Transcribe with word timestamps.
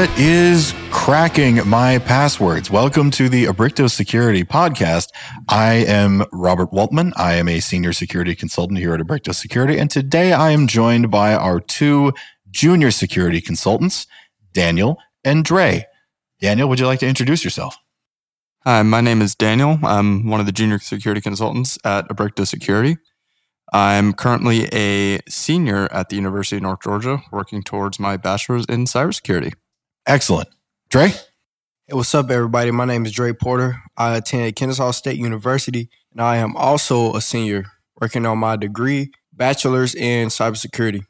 What 0.00 0.18
is 0.18 0.74
cracking 0.90 1.60
my 1.68 1.98
passwords? 1.98 2.70
Welcome 2.70 3.10
to 3.10 3.28
the 3.28 3.44
Abricto 3.44 3.90
Security 3.90 4.44
Podcast. 4.44 5.08
I 5.50 5.84
am 5.86 6.24
Robert 6.32 6.70
Waltman. 6.70 7.12
I 7.16 7.34
am 7.34 7.48
a 7.48 7.60
senior 7.60 7.92
security 7.92 8.34
consultant 8.34 8.78
here 8.78 8.94
at 8.94 9.00
Abricto 9.00 9.34
Security. 9.34 9.76
And 9.78 9.90
today 9.90 10.32
I 10.32 10.52
am 10.52 10.66
joined 10.66 11.10
by 11.10 11.34
our 11.34 11.60
two 11.60 12.14
junior 12.50 12.90
security 12.90 13.42
consultants, 13.42 14.06
Daniel 14.54 14.96
and 15.22 15.44
Dre. 15.44 15.84
Daniel, 16.40 16.70
would 16.70 16.80
you 16.80 16.86
like 16.86 17.00
to 17.00 17.06
introduce 17.06 17.44
yourself? 17.44 17.76
Hi, 18.64 18.82
my 18.82 19.02
name 19.02 19.20
is 19.20 19.34
Daniel. 19.34 19.78
I'm 19.82 20.30
one 20.30 20.40
of 20.40 20.46
the 20.46 20.52
junior 20.52 20.78
security 20.78 21.20
consultants 21.20 21.78
at 21.84 22.08
Abricto 22.08 22.46
Security. 22.46 22.96
I'm 23.70 24.14
currently 24.14 24.64
a 24.72 25.20
senior 25.28 25.92
at 25.92 26.08
the 26.08 26.16
University 26.16 26.56
of 26.56 26.62
North 26.62 26.80
Georgia, 26.82 27.22
working 27.30 27.62
towards 27.62 28.00
my 28.00 28.16
bachelor's 28.16 28.64
in 28.64 28.86
cybersecurity. 28.86 29.52
Excellent. 30.10 30.48
Dre? 30.88 31.10
Hey, 31.10 31.92
what's 31.92 32.12
up, 32.16 32.32
everybody? 32.32 32.72
My 32.72 32.84
name 32.84 33.06
is 33.06 33.12
Dre 33.12 33.32
Porter. 33.32 33.76
I 33.96 34.16
attend 34.16 34.56
Kennesaw 34.56 34.90
State 34.90 35.20
University, 35.20 35.88
and 36.10 36.20
I 36.20 36.38
am 36.38 36.56
also 36.56 37.14
a 37.14 37.20
senior 37.20 37.66
working 38.00 38.26
on 38.26 38.38
my 38.38 38.56
degree, 38.56 39.12
bachelor's 39.32 39.94
in 39.94 40.26
cybersecurity. 40.26 41.02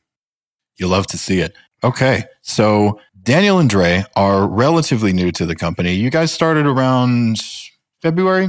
You 0.77 0.87
love 0.87 1.07
to 1.07 1.17
see 1.17 1.41
it. 1.41 1.55
Okay. 1.83 2.25
So 2.43 3.01
Daniel 3.23 3.59
and 3.59 3.71
Dre 3.71 4.05
are 4.17 4.47
relatively 4.47 5.15
new 5.15 5.33
to 5.33 5.47
the 5.47 5.57
company. 5.57 5.95
You 5.95 6.11
guys 6.11 6.31
started 6.31 6.67
around 6.67 7.41
February? 8.03 8.49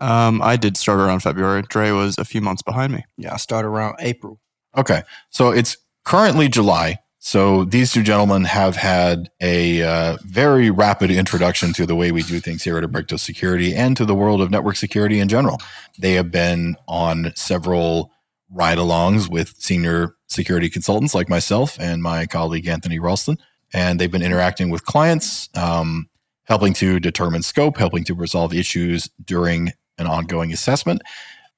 Um, 0.00 0.42
I 0.42 0.56
did 0.56 0.76
start 0.76 1.00
around 1.00 1.20
February. 1.20 1.62
Dre 1.62 1.92
was 1.92 2.18
a 2.18 2.26
few 2.26 2.42
months 2.42 2.60
behind 2.60 2.92
me. 2.92 3.04
Yeah, 3.16 3.32
I 3.32 3.36
started 3.38 3.68
around 3.68 3.96
April. 4.00 4.38
Okay. 4.76 5.02
So 5.30 5.50
it's 5.50 5.78
currently 6.04 6.50
July. 6.50 6.98
So 7.24 7.64
these 7.64 7.92
two 7.92 8.02
gentlemen 8.02 8.42
have 8.46 8.74
had 8.74 9.30
a 9.40 9.80
uh, 9.80 10.16
very 10.24 10.70
rapid 10.70 11.12
introduction 11.12 11.72
to 11.74 11.86
the 11.86 11.94
way 11.94 12.10
we 12.10 12.24
do 12.24 12.40
things 12.40 12.64
here 12.64 12.76
at 12.76 12.82
Abricto 12.82 13.18
Security 13.18 13.76
and 13.76 13.96
to 13.96 14.04
the 14.04 14.14
world 14.14 14.40
of 14.40 14.50
network 14.50 14.74
security 14.74 15.20
in 15.20 15.28
general. 15.28 15.62
They 16.00 16.14
have 16.14 16.32
been 16.32 16.74
on 16.88 17.32
several 17.36 18.10
ride 18.50 18.76
alongs 18.76 19.30
with 19.30 19.54
senior 19.60 20.16
security 20.26 20.68
consultants 20.68 21.14
like 21.14 21.28
myself 21.28 21.78
and 21.78 22.02
my 22.02 22.26
colleague 22.26 22.66
Anthony 22.66 22.98
Ralston. 22.98 23.38
And 23.72 24.00
they've 24.00 24.10
been 24.10 24.20
interacting 24.20 24.70
with 24.70 24.84
clients, 24.84 25.48
um, 25.54 26.08
helping 26.46 26.72
to 26.74 26.98
determine 26.98 27.42
scope, 27.42 27.76
helping 27.76 28.02
to 28.02 28.14
resolve 28.14 28.52
issues 28.52 29.08
during 29.24 29.70
an 29.96 30.08
ongoing 30.08 30.52
assessment. 30.52 31.02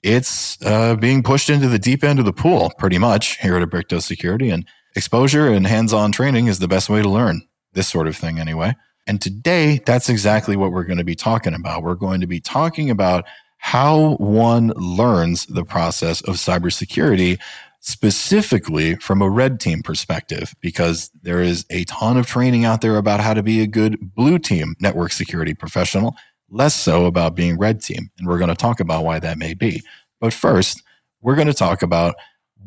It's 0.03 0.63
uh, 0.63 0.97
being 0.97 1.23
pushed 1.23 1.49
into 1.49 1.71
the 1.71 1.79
deep 1.79 2.05
end 2.05 2.19
of 2.19 2.27
the 2.27 2.35
pool 2.35 2.71
pretty 2.79 2.99
much 2.99 3.39
here 3.39 3.57
at 3.57 3.67
Abricto 3.67 4.03
Security. 4.03 4.51
And 4.51 4.67
exposure 4.95 5.49
and 5.49 5.67
hands 5.67 5.93
on 5.93 6.13
training 6.13 6.47
is 6.47 6.59
the 6.59 6.69
best 6.69 6.89
way 6.89 7.03
to 7.03 7.09
learn 7.09 7.43
this 7.73 7.89
sort 7.89 8.07
of 8.07 8.17
thing, 8.17 8.39
anyway. 8.39 8.75
And 9.07 9.21
today, 9.21 9.81
that's 9.85 10.09
exactly 10.09 10.57
what 10.57 10.73
we're 10.73 10.85
going 10.85 10.99
to 10.99 11.05
be 11.05 11.15
talking 11.15 11.55
about. 11.55 11.83
We're 11.83 11.95
going 11.95 12.21
to 12.21 12.27
be 12.27 12.41
talking 12.41 12.91
about 12.91 13.25
how 13.59 14.17
one 14.17 14.69
learns 14.77 15.47
the 15.47 15.65
process 15.65 16.21
of 16.23 16.37
cybersecurity 16.37 17.39
specifically 17.81 18.95
from 18.97 19.21
a 19.21 19.29
red 19.29 19.61
team 19.61 19.83
perspective, 19.83 20.55
because 20.61 21.11
there 21.23 21.43
is 21.43 21.67
a 21.69 21.85
ton 21.85 22.17
of 22.17 22.27
training 22.27 22.65
out 22.65 22.81
there 22.81 22.97
about 22.97 23.21
how 23.21 23.35
to 23.35 23.43
be 23.43 23.61
a 23.61 23.67
good 23.67 23.99
blue 24.15 24.39
team 24.39 24.75
network 24.81 25.13
security 25.13 25.53
professional, 25.53 26.15
less 26.49 26.75
so 26.75 27.05
about 27.05 27.35
being 27.35 27.59
red 27.59 27.83
team. 27.83 28.11
And 28.19 28.27
we're 28.27 28.39
going 28.39 28.49
to 28.49 28.55
talk 28.55 28.81
about 28.81 29.05
why 29.05 29.19
that 29.19 29.37
may 29.37 29.53
be. 29.53 29.83
But 30.19 30.33
first, 30.33 30.83
we're 31.21 31.35
going 31.35 31.49
to 31.49 31.53
talk 31.53 31.83
about 31.83 32.15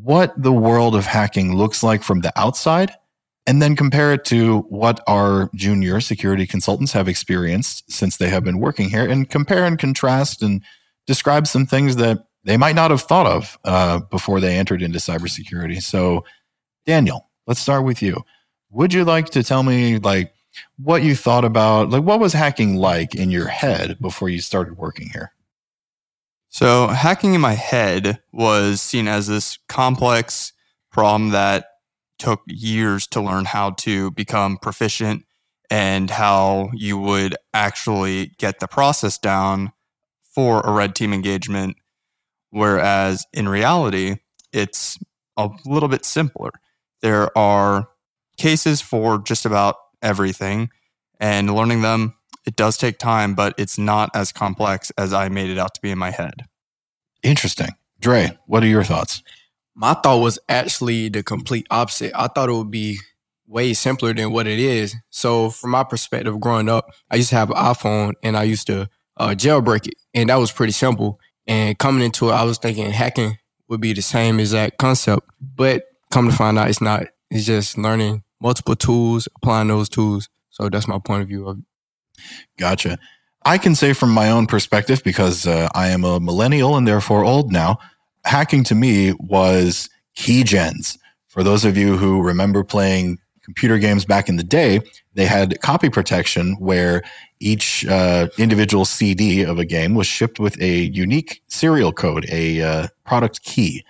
what 0.02 0.34
the 0.42 0.52
world 0.52 0.96
of 0.96 1.06
hacking 1.06 1.56
looks 1.56 1.84
like 1.84 2.04
from 2.04 2.22
the 2.22 2.32
outside 2.40 2.92
and 3.46 3.62
then 3.62 3.76
compare 3.76 4.14
it 4.14 4.26
to 4.26 4.60
what 4.70 5.00
our 5.08 5.50
junior 5.56 6.02
security 6.02 6.46
consultants 6.46 6.92
have 6.92 7.08
experienced 7.08 7.90
since 7.92 8.18
they 8.18 8.30
have 8.30 8.44
been 8.44 8.60
working 8.60 8.90
here 8.90 9.10
and 9.10 9.30
compare 9.30 9.66
and 9.66 9.80
contrast 9.80 10.44
and 10.44 10.62
describe 11.08 11.48
some 11.48 11.66
things 11.66 11.96
that 11.96 12.26
they 12.44 12.58
might 12.58 12.76
not 12.76 12.92
have 12.92 13.02
thought 13.02 13.26
of 13.26 13.58
uh, 13.64 14.00
before 14.00 14.40
they 14.40 14.58
entered 14.58 14.82
into 14.82 15.00
cybersecurity. 15.00 15.82
So, 15.82 16.26
Daniel, 16.86 17.30
let's 17.48 17.60
start 17.60 17.86
with 17.86 18.02
you. 18.02 18.22
Would 18.70 18.94
you 18.94 19.06
like 19.06 19.30
to 19.32 19.44
tell 19.44 19.64
me, 19.64 19.98
like, 19.98 20.34
what 20.78 21.04
you 21.04 21.16
thought 21.16 21.46
about, 21.46 21.90
like, 21.90 22.04
what 22.04 22.20
was 22.20 22.34
hacking 22.34 22.76
like 22.76 23.16
in 23.16 23.32
your 23.32 23.48
head 23.48 23.98
before 24.02 24.30
you 24.30 24.42
started 24.42 24.78
working 24.78 25.10
here? 25.10 25.32
So, 26.60 26.88
hacking 26.88 27.36
in 27.36 27.42
my 27.42 27.54
head 27.54 28.20
was 28.34 28.82
seen 28.82 29.08
as 29.08 29.28
this 29.28 29.60
complex 29.70 30.54
problem 30.92 31.30
that 31.30 31.68
took 32.18 32.42
years 32.48 33.06
to 33.10 33.22
learn 33.22 33.46
how 33.46 33.74
to 33.82 34.10
become 34.10 34.58
proficient 34.58 35.24
and 35.70 36.10
how 36.10 36.72
you 36.74 36.98
would 36.98 37.36
actually 37.54 38.32
get 38.40 38.60
the 38.60 38.68
process 38.68 39.20
down 39.20 39.72
for 40.24 40.62
a 40.62 40.72
red 40.72 40.96
team 40.96 41.14
engagement. 41.14 41.78
Whereas 42.50 43.28
in 43.34 43.48
reality, 43.48 44.16
it's 44.52 44.98
a 45.38 45.52
little 45.64 45.90
bit 45.90 46.06
simpler. 46.06 46.50
There 47.04 47.38
are 47.38 47.88
cases 48.38 48.82
for 48.82 49.20
just 49.20 49.46
about 49.46 49.76
everything, 50.02 50.72
and 51.20 51.54
learning 51.54 51.84
them 51.84 52.16
it 52.48 52.56
does 52.56 52.78
take 52.78 52.98
time, 52.98 53.36
but 53.36 53.54
it's 53.58 53.78
not 53.78 54.10
as 54.16 54.32
complex 54.32 54.90
as 54.98 55.14
I 55.14 55.28
made 55.28 55.50
it 55.50 55.60
out 55.60 55.76
to 55.76 55.82
be 55.82 55.92
in 55.92 56.00
my 56.00 56.12
head. 56.12 56.46
Interesting. 57.22 57.72
Dre, 58.00 58.38
what 58.48 58.64
are 58.64 58.68
your 58.68 58.86
thoughts? 58.86 59.22
My 59.76 59.94
thought 59.94 60.22
was 60.22 60.40
actually 60.48 61.10
the 61.10 61.24
complete 61.24 61.68
opposite. 61.70 62.14
I 62.16 62.28
thought 62.28 62.50
it 62.50 62.54
would 62.54 62.72
be 62.72 63.00
way 63.48 63.74
simpler 63.74 64.14
than 64.14 64.32
what 64.32 64.48
it 64.48 64.60
is. 64.60 64.96
So, 65.10 65.50
from 65.50 65.72
my 65.72 65.84
perspective, 65.84 66.40
growing 66.40 66.70
up, 66.70 66.92
I 67.12 67.18
used 67.18 67.30
to 67.30 67.36
have 67.36 67.50
an 67.50 67.58
iPhone 67.58 68.14
and 68.24 68.38
I 68.38 68.44
used 68.44 68.66
to 68.68 68.90
uh, 69.18 69.30
jailbreak 69.30 69.88
it, 69.88 69.96
and 70.14 70.30
that 70.30 70.38
was 70.38 70.52
pretty 70.52 70.74
simple. 70.74 71.20
And 71.48 71.78
coming 71.78 72.04
into 72.04 72.30
it, 72.30 72.34
I 72.34 72.44
was 72.44 72.58
thinking 72.58 72.90
hacking 72.92 73.38
would 73.68 73.82
be 73.82 73.92
the 73.92 74.02
same 74.02 74.40
exact 74.40 74.78
concept, 74.78 75.30
but 75.42 75.84
come 76.12 76.30
to 76.30 76.36
find 76.36 76.58
out, 76.58 76.70
it's 76.70 76.82
not. 76.82 77.08
It's 77.30 77.46
just 77.46 77.78
learning 77.78 78.24
multiple 78.40 78.78
tools, 78.78 79.28
applying 79.36 79.68
those 79.68 79.90
tools. 79.90 80.30
So 80.50 80.70
that's 80.70 80.88
my 80.88 81.00
point 81.00 81.24
of 81.24 81.28
view 81.28 81.46
of 81.46 81.60
it. 81.60 81.66
Gotcha. 82.58 82.98
I 83.46 83.58
can 83.58 83.76
say 83.76 83.94
from 83.94 84.12
my 84.12 84.30
own 84.30 84.46
perspective, 84.48 85.04
because 85.04 85.48
uh, 85.48 85.70
I 85.74 85.88
am 85.90 86.04
a 86.04 86.20
millennial 86.20 86.76
and 86.76 86.88
therefore 86.88 87.24
old 87.24 87.52
now, 87.52 87.78
hacking 88.26 88.64
to 88.66 88.76
me 88.76 89.14
was 89.20 89.90
key 90.16 90.44
gens. 90.44 90.98
For 91.28 91.44
those 91.44 91.64
of 91.64 91.78
you 91.78 91.98
who 91.98 92.22
remember 92.22 92.64
playing 92.64 93.20
computer 93.44 93.78
games 93.78 94.04
back 94.04 94.28
in 94.28 94.36
the 94.36 94.44
day, 94.44 94.82
they 95.14 95.26
had 95.26 95.62
copy 95.62 95.90
protection 95.90 96.56
where 96.60 97.04
each 97.40 97.86
uh, 97.86 98.28
individual 98.38 98.84
CD 98.84 99.44
of 99.44 99.60
a 99.60 99.66
game 99.66 99.96
was 99.96 100.08
shipped 100.08 100.40
with 100.40 100.60
a 100.62 100.80
unique 100.82 101.42
serial 101.48 101.94
code, 101.94 102.26
a 102.30 102.62
uh, 102.62 102.88
product 103.06 103.44
key. 103.44 103.86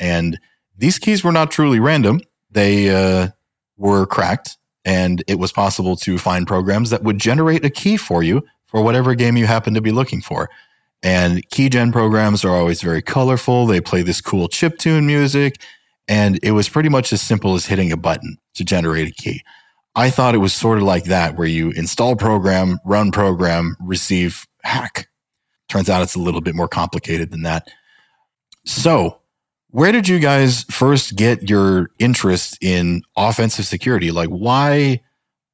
And 0.00 0.38
these 0.78 0.98
keys 0.98 1.22
were 1.22 1.32
not 1.32 1.50
truly 1.50 1.80
random. 1.80 2.20
They 2.50 2.88
uh, 2.88 3.28
were 3.76 4.06
cracked 4.06 4.56
and 4.84 5.24
it 5.26 5.38
was 5.38 5.52
possible 5.52 5.96
to 5.96 6.18
find 6.18 6.46
programs 6.46 6.90
that 6.90 7.02
would 7.02 7.18
generate 7.18 7.64
a 7.64 7.70
key 7.70 7.96
for 7.96 8.22
you 8.22 8.42
for 8.66 8.82
whatever 8.82 9.14
game 9.14 9.36
you 9.36 9.46
happen 9.46 9.74
to 9.74 9.80
be 9.80 9.92
looking 9.92 10.20
for. 10.20 10.50
And 11.02 11.46
keygen 11.50 11.92
programs 11.92 12.44
are 12.44 12.54
always 12.54 12.80
very 12.80 13.02
colorful. 13.02 13.66
They 13.66 13.80
play 13.80 14.02
this 14.02 14.20
cool 14.20 14.48
chip 14.48 14.78
tune 14.78 15.06
music. 15.06 15.60
And 16.08 16.38
it 16.42 16.52
was 16.52 16.68
pretty 16.68 16.88
much 16.88 17.12
as 17.12 17.22
simple 17.22 17.54
as 17.54 17.66
hitting 17.66 17.92
a 17.92 17.96
button 17.96 18.38
to 18.54 18.64
generate 18.64 19.08
a 19.08 19.12
key. 19.12 19.42
I 19.96 20.10
thought 20.10 20.34
it 20.34 20.38
was 20.38 20.52
sort 20.52 20.78
of 20.78 20.84
like 20.84 21.04
that, 21.04 21.36
where 21.36 21.46
you 21.46 21.70
install 21.70 22.16
program, 22.16 22.78
run 22.84 23.12
program, 23.12 23.76
receive 23.80 24.46
hack. 24.64 25.08
Turns 25.68 25.88
out 25.88 26.02
it's 26.02 26.16
a 26.16 26.20
little 26.20 26.40
bit 26.40 26.54
more 26.54 26.68
complicated 26.68 27.30
than 27.30 27.42
that. 27.42 27.68
So, 28.66 29.20
where 29.74 29.90
did 29.90 30.06
you 30.06 30.20
guys 30.20 30.62
first 30.70 31.16
get 31.16 31.50
your 31.50 31.90
interest 31.98 32.56
in 32.60 33.02
offensive 33.16 33.64
security? 33.64 34.12
Like, 34.12 34.28
why, 34.28 35.00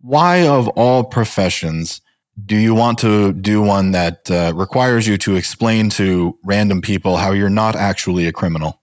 why 0.02 0.46
of 0.46 0.69
all 0.69 1.05
professions 1.05 2.02
do 2.44 2.55
you 2.55 2.75
want 2.75 2.99
to 2.99 3.32
do 3.32 3.62
one 3.62 3.93
that 3.93 4.31
uh, 4.31 4.52
requires 4.55 5.08
you 5.08 5.17
to 5.17 5.37
explain 5.37 5.88
to 5.90 6.38
random 6.44 6.82
people 6.82 7.17
how 7.17 7.32
you're 7.32 7.49
not 7.49 7.75
actually 7.75 8.26
a 8.26 8.32
criminal? 8.32 8.82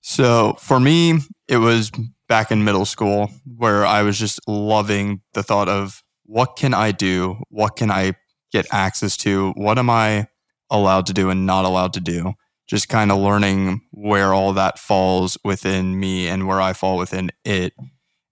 So 0.00 0.54
for 0.58 0.80
me, 0.80 1.20
it 1.46 1.58
was 1.58 1.92
back 2.26 2.50
in 2.50 2.64
middle 2.64 2.84
school 2.84 3.30
where 3.56 3.86
I 3.86 4.02
was 4.02 4.18
just 4.18 4.40
loving 4.48 5.20
the 5.34 5.44
thought 5.44 5.68
of 5.68 6.02
what 6.24 6.56
can 6.56 6.74
I 6.74 6.90
do? 6.90 7.40
What 7.50 7.76
can 7.76 7.92
I 7.92 8.14
get 8.50 8.66
access 8.72 9.16
to? 9.18 9.52
What 9.52 9.78
am 9.78 9.88
I 9.88 10.26
allowed 10.70 11.06
to 11.06 11.12
do 11.12 11.30
and 11.30 11.46
not 11.46 11.64
allowed 11.64 11.92
to 11.92 12.00
do? 12.00 12.34
Just 12.66 12.88
kind 12.88 13.10
of 13.10 13.18
learning 13.18 13.82
where 13.90 14.32
all 14.32 14.52
that 14.52 14.78
falls 14.78 15.36
within 15.44 15.98
me 15.98 16.28
and 16.28 16.46
where 16.46 16.60
I 16.60 16.72
fall 16.72 16.96
within 16.96 17.30
it. 17.44 17.74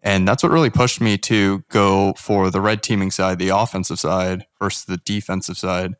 And 0.02 0.26
that's 0.26 0.42
what 0.42 0.52
really 0.52 0.70
pushed 0.70 1.00
me 1.00 1.18
to 1.18 1.62
go 1.68 2.14
for 2.16 2.50
the 2.50 2.60
red 2.60 2.82
teaming 2.82 3.10
side, 3.10 3.38
the 3.38 3.50
offensive 3.50 3.98
side 3.98 4.46
versus 4.58 4.84
the 4.84 4.96
defensive 4.98 5.58
side, 5.58 5.94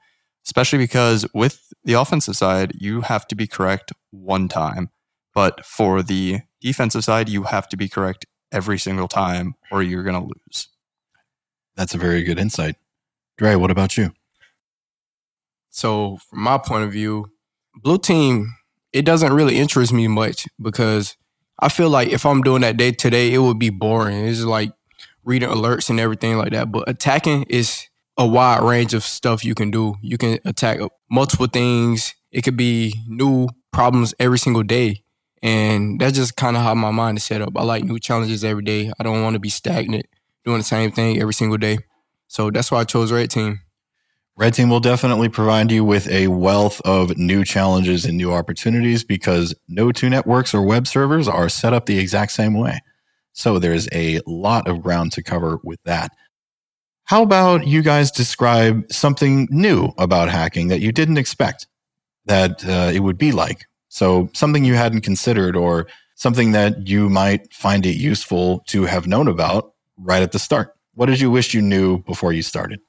especially 0.46 0.78
because 0.78 1.26
with 1.34 1.72
the 1.84 1.92
offensive 1.94 2.36
side, 2.36 2.72
you 2.78 3.02
have 3.02 3.26
to 3.28 3.34
be 3.34 3.46
correct 3.46 3.92
one 4.10 4.48
time. 4.48 4.90
But 5.34 5.64
for 5.66 6.02
the 6.02 6.40
defensive 6.60 7.04
side, 7.04 7.28
you 7.28 7.44
have 7.44 7.68
to 7.68 7.76
be 7.76 7.88
correct 7.88 8.26
every 8.52 8.78
single 8.78 9.08
time 9.08 9.54
or 9.70 9.82
you're 9.82 10.02
going 10.02 10.20
to 10.20 10.34
lose. 10.46 10.68
That's 11.76 11.94
a 11.94 11.98
very 11.98 12.22
good 12.24 12.38
insight. 12.38 12.76
Dre, 13.36 13.54
what 13.54 13.70
about 13.70 13.96
you? 13.96 14.12
So, 15.70 16.18
from 16.28 16.40
my 16.40 16.58
point 16.58 16.84
of 16.84 16.92
view, 16.92 17.30
blue 17.82 17.98
team, 17.98 18.54
it 18.92 19.02
doesn't 19.04 19.32
really 19.32 19.58
interest 19.58 19.92
me 19.92 20.08
much 20.08 20.46
because 20.60 21.16
I 21.58 21.68
feel 21.68 21.90
like 21.90 22.08
if 22.08 22.24
I'm 22.24 22.42
doing 22.42 22.62
that 22.62 22.76
day 22.76 22.92
today, 22.92 23.32
it 23.32 23.38
would 23.38 23.58
be 23.58 23.70
boring. 23.70 24.26
It's 24.26 24.42
like 24.42 24.72
reading 25.24 25.48
alerts 25.48 25.90
and 25.90 26.00
everything 26.00 26.38
like 26.38 26.52
that. 26.52 26.72
But 26.72 26.88
attacking 26.88 27.44
is 27.44 27.86
a 28.16 28.26
wide 28.26 28.62
range 28.62 28.94
of 28.94 29.02
stuff 29.02 29.44
you 29.44 29.54
can 29.54 29.70
do. 29.70 29.94
You 30.02 30.18
can 30.18 30.38
attack 30.44 30.80
multiple 31.10 31.46
things. 31.46 32.14
It 32.32 32.42
could 32.42 32.56
be 32.56 32.94
new 33.06 33.48
problems 33.72 34.14
every 34.18 34.38
single 34.38 34.62
day. 34.62 35.02
And 35.42 36.00
that's 36.00 36.16
just 36.16 36.36
kind 36.36 36.56
of 36.56 36.62
how 36.62 36.74
my 36.74 36.90
mind 36.90 37.18
is 37.18 37.24
set 37.24 37.40
up. 37.40 37.56
I 37.56 37.62
like 37.62 37.84
new 37.84 37.98
challenges 37.98 38.44
every 38.44 38.62
day. 38.62 38.92
I 38.98 39.02
don't 39.02 39.22
want 39.22 39.34
to 39.34 39.40
be 39.40 39.48
stagnant 39.48 40.06
doing 40.44 40.58
the 40.58 40.64
same 40.64 40.90
thing 40.90 41.20
every 41.20 41.34
single 41.34 41.58
day. 41.58 41.78
So 42.28 42.50
that's 42.50 42.70
why 42.70 42.80
I 42.80 42.84
chose 42.84 43.10
Red 43.10 43.30
Team. 43.30 43.60
Red 44.36 44.54
Team 44.54 44.70
will 44.70 44.80
definitely 44.80 45.28
provide 45.28 45.70
you 45.70 45.84
with 45.84 46.08
a 46.08 46.28
wealth 46.28 46.80
of 46.84 47.18
new 47.18 47.44
challenges 47.44 48.04
and 48.04 48.16
new 48.16 48.32
opportunities 48.32 49.04
because 49.04 49.54
no 49.68 49.92
two 49.92 50.08
networks 50.08 50.54
or 50.54 50.62
web 50.62 50.86
servers 50.86 51.28
are 51.28 51.48
set 51.48 51.74
up 51.74 51.86
the 51.86 51.98
exact 51.98 52.32
same 52.32 52.54
way. 52.54 52.80
So 53.32 53.58
there's 53.58 53.88
a 53.92 54.20
lot 54.26 54.66
of 54.66 54.82
ground 54.82 55.12
to 55.12 55.22
cover 55.22 55.58
with 55.62 55.80
that. 55.84 56.12
How 57.04 57.22
about 57.22 57.66
you 57.66 57.82
guys 57.82 58.10
describe 58.10 58.90
something 58.90 59.48
new 59.50 59.92
about 59.98 60.28
hacking 60.28 60.68
that 60.68 60.80
you 60.80 60.92
didn't 60.92 61.18
expect 61.18 61.66
that 62.26 62.64
uh, 62.64 62.92
it 62.94 63.00
would 63.00 63.18
be 63.18 63.32
like? 63.32 63.66
So 63.88 64.30
something 64.32 64.64
you 64.64 64.74
hadn't 64.74 65.00
considered 65.00 65.56
or 65.56 65.88
something 66.14 66.52
that 66.52 66.86
you 66.86 67.08
might 67.08 67.52
find 67.52 67.84
it 67.84 67.96
useful 67.96 68.62
to 68.68 68.84
have 68.84 69.06
known 69.06 69.26
about 69.26 69.74
right 69.98 70.22
at 70.22 70.32
the 70.32 70.38
start. 70.38 70.72
What 70.94 71.06
did 71.06 71.20
you 71.20 71.30
wish 71.30 71.52
you 71.52 71.62
knew 71.62 71.98
before 72.04 72.32
you 72.32 72.42
started? 72.42 72.80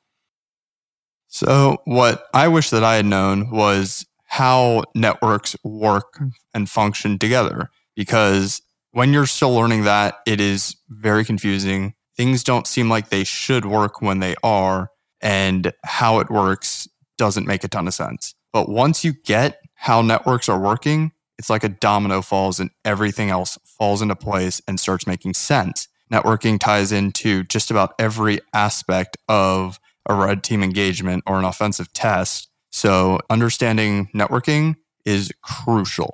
So, 1.33 1.77
what 1.85 2.27
I 2.33 2.49
wish 2.49 2.71
that 2.71 2.83
I 2.83 2.95
had 2.95 3.05
known 3.05 3.49
was 3.51 4.05
how 4.27 4.83
networks 4.93 5.55
work 5.63 6.19
and 6.53 6.69
function 6.69 7.17
together. 7.17 7.69
Because 7.95 8.61
when 8.91 9.13
you're 9.13 9.25
still 9.25 9.53
learning 9.55 9.85
that, 9.85 10.15
it 10.27 10.41
is 10.41 10.75
very 10.89 11.23
confusing. 11.23 11.93
Things 12.17 12.43
don't 12.43 12.67
seem 12.67 12.89
like 12.89 13.09
they 13.09 13.23
should 13.23 13.65
work 13.65 14.01
when 14.01 14.19
they 14.19 14.35
are, 14.43 14.91
and 15.21 15.71
how 15.85 16.19
it 16.19 16.29
works 16.29 16.89
doesn't 17.17 17.47
make 17.47 17.63
a 17.63 17.69
ton 17.69 17.87
of 17.87 17.93
sense. 17.93 18.35
But 18.51 18.67
once 18.67 19.05
you 19.05 19.13
get 19.13 19.61
how 19.75 20.01
networks 20.01 20.49
are 20.49 20.59
working, 20.59 21.13
it's 21.37 21.49
like 21.49 21.63
a 21.63 21.69
domino 21.69 22.21
falls 22.21 22.59
and 22.59 22.71
everything 22.83 23.29
else 23.29 23.57
falls 23.63 24.01
into 24.01 24.17
place 24.17 24.61
and 24.67 24.81
starts 24.81 25.07
making 25.07 25.35
sense. 25.35 25.87
Networking 26.11 26.59
ties 26.59 26.91
into 26.91 27.43
just 27.45 27.71
about 27.71 27.93
every 27.97 28.41
aspect 28.53 29.15
of 29.29 29.79
a 30.07 30.15
red 30.15 30.43
team 30.43 30.63
engagement 30.63 31.23
or 31.27 31.37
an 31.37 31.45
offensive 31.45 31.91
test. 31.93 32.49
So 32.71 33.19
understanding 33.29 34.09
networking 34.15 34.75
is 35.05 35.31
crucial. 35.41 36.11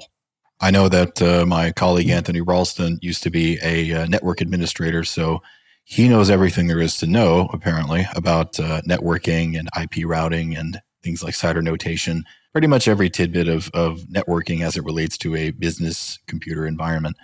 I 0.59 0.71
know 0.71 0.89
that 0.89 1.21
uh, 1.21 1.45
my 1.45 1.71
colleague 1.71 2.09
Anthony 2.09 2.41
Ralston 2.41 2.97
used 3.01 3.21
to 3.23 3.29
be 3.29 3.59
a 3.61 3.93
uh, 3.93 4.05
network 4.07 4.41
administrator, 4.41 5.03
so 5.03 5.41
he 5.83 6.09
knows 6.09 6.29
everything 6.29 6.67
there 6.67 6.81
is 6.81 6.97
to 6.97 7.07
know, 7.07 7.47
apparently, 7.53 8.07
about 8.15 8.59
uh, 8.59 8.81
networking 8.81 9.57
and 9.57 9.69
IP 9.79 10.05
routing 10.05 10.55
and 10.55 10.81
things 11.03 11.23
like 11.23 11.35
CIDR 11.35 11.63
notation. 11.63 12.25
Pretty 12.51 12.67
much 12.67 12.87
every 12.87 13.09
tidbit 13.09 13.47
of, 13.47 13.69
of 13.73 13.99
networking 14.11 14.61
as 14.65 14.75
it 14.75 14.83
relates 14.83 15.17
to 15.19 15.35
a 15.35 15.51
business 15.51 16.17
computer 16.27 16.65
environment. 16.65 17.15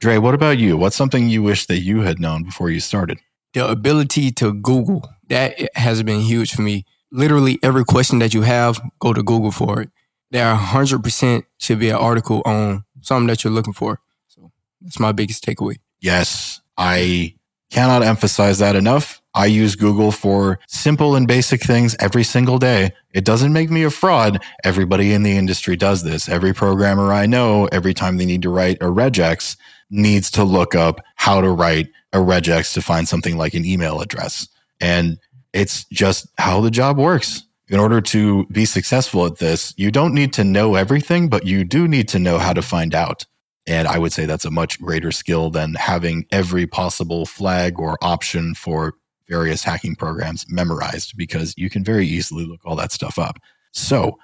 Dre, 0.00 0.16
what 0.16 0.34
about 0.34 0.58
you? 0.58 0.76
What's 0.76 0.96
something 0.96 1.28
you 1.28 1.42
wish 1.42 1.66
that 1.66 1.80
you 1.80 2.00
had 2.00 2.18
known 2.18 2.44
before 2.44 2.70
you 2.70 2.80
started? 2.80 3.18
The 3.58 3.68
ability 3.68 4.30
to 4.34 4.54
Google 4.54 5.10
that 5.26 5.76
has 5.76 6.00
been 6.04 6.20
huge 6.20 6.54
for 6.54 6.62
me. 6.62 6.84
Literally 7.10 7.58
every 7.60 7.84
question 7.84 8.20
that 8.20 8.32
you 8.32 8.42
have, 8.42 8.80
go 9.00 9.12
to 9.12 9.20
Google 9.20 9.50
for 9.50 9.82
it. 9.82 9.90
There 10.30 10.54
100% 10.54 11.42
should 11.58 11.80
be 11.80 11.90
an 11.90 11.96
article 11.96 12.40
on 12.44 12.84
something 13.00 13.26
that 13.26 13.42
you're 13.42 13.52
looking 13.52 13.72
for. 13.72 13.98
So 14.28 14.52
that's 14.80 15.00
my 15.00 15.10
biggest 15.10 15.44
takeaway. 15.44 15.78
Yes, 16.00 16.60
I 16.76 17.34
cannot 17.68 18.04
emphasize 18.04 18.60
that 18.60 18.76
enough. 18.76 19.20
I 19.34 19.46
use 19.46 19.74
Google 19.74 20.12
for 20.12 20.60
simple 20.68 21.16
and 21.16 21.26
basic 21.26 21.60
things 21.60 21.96
every 21.98 22.22
single 22.22 22.60
day. 22.60 22.92
It 23.12 23.24
doesn't 23.24 23.52
make 23.52 23.72
me 23.72 23.82
a 23.82 23.90
fraud. 23.90 24.40
Everybody 24.62 25.12
in 25.12 25.24
the 25.24 25.36
industry 25.36 25.74
does 25.74 26.04
this. 26.04 26.28
Every 26.28 26.54
programmer 26.54 27.12
I 27.12 27.26
know, 27.26 27.66
every 27.72 27.92
time 27.92 28.18
they 28.18 28.24
need 28.24 28.42
to 28.42 28.50
write 28.50 28.80
a 28.80 28.86
regex, 28.86 29.56
needs 29.90 30.30
to 30.32 30.44
look 30.44 30.74
up 30.74 31.00
how 31.16 31.40
to 31.40 31.50
write 31.50 31.88
a 32.12 32.18
regex 32.18 32.72
to 32.74 32.82
find 32.82 33.08
something 33.08 33.36
like 33.36 33.54
an 33.54 33.64
email 33.64 34.00
address. 34.00 34.48
And 34.80 35.18
it's 35.52 35.84
just 35.86 36.28
how 36.38 36.60
the 36.60 36.70
job 36.70 36.98
works. 36.98 37.44
In 37.68 37.78
order 37.78 38.00
to 38.00 38.46
be 38.46 38.64
successful 38.64 39.26
at 39.26 39.38
this, 39.38 39.74
you 39.76 39.90
don't 39.90 40.14
need 40.14 40.32
to 40.34 40.44
know 40.44 40.74
everything, 40.74 41.28
but 41.28 41.44
you 41.44 41.64
do 41.64 41.86
need 41.86 42.08
to 42.08 42.18
know 42.18 42.38
how 42.38 42.54
to 42.54 42.62
find 42.62 42.94
out. 42.94 43.26
And 43.66 43.86
I 43.86 43.98
would 43.98 44.14
say 44.14 44.24
that's 44.24 44.46
a 44.46 44.50
much 44.50 44.80
greater 44.80 45.12
skill 45.12 45.50
than 45.50 45.74
having 45.74 46.24
every 46.32 46.66
possible 46.66 47.26
flag 47.26 47.78
or 47.78 47.98
option 48.00 48.54
for 48.54 48.94
various 49.28 49.62
hacking 49.62 49.94
programs 49.94 50.46
memorized 50.48 51.14
because 51.18 51.52
you 51.58 51.68
can 51.68 51.84
very 51.84 52.06
easily 52.06 52.46
look 52.46 52.60
all 52.64 52.76
that 52.76 52.92
stuff 52.92 53.18
up. 53.18 53.38
So, 53.72 54.18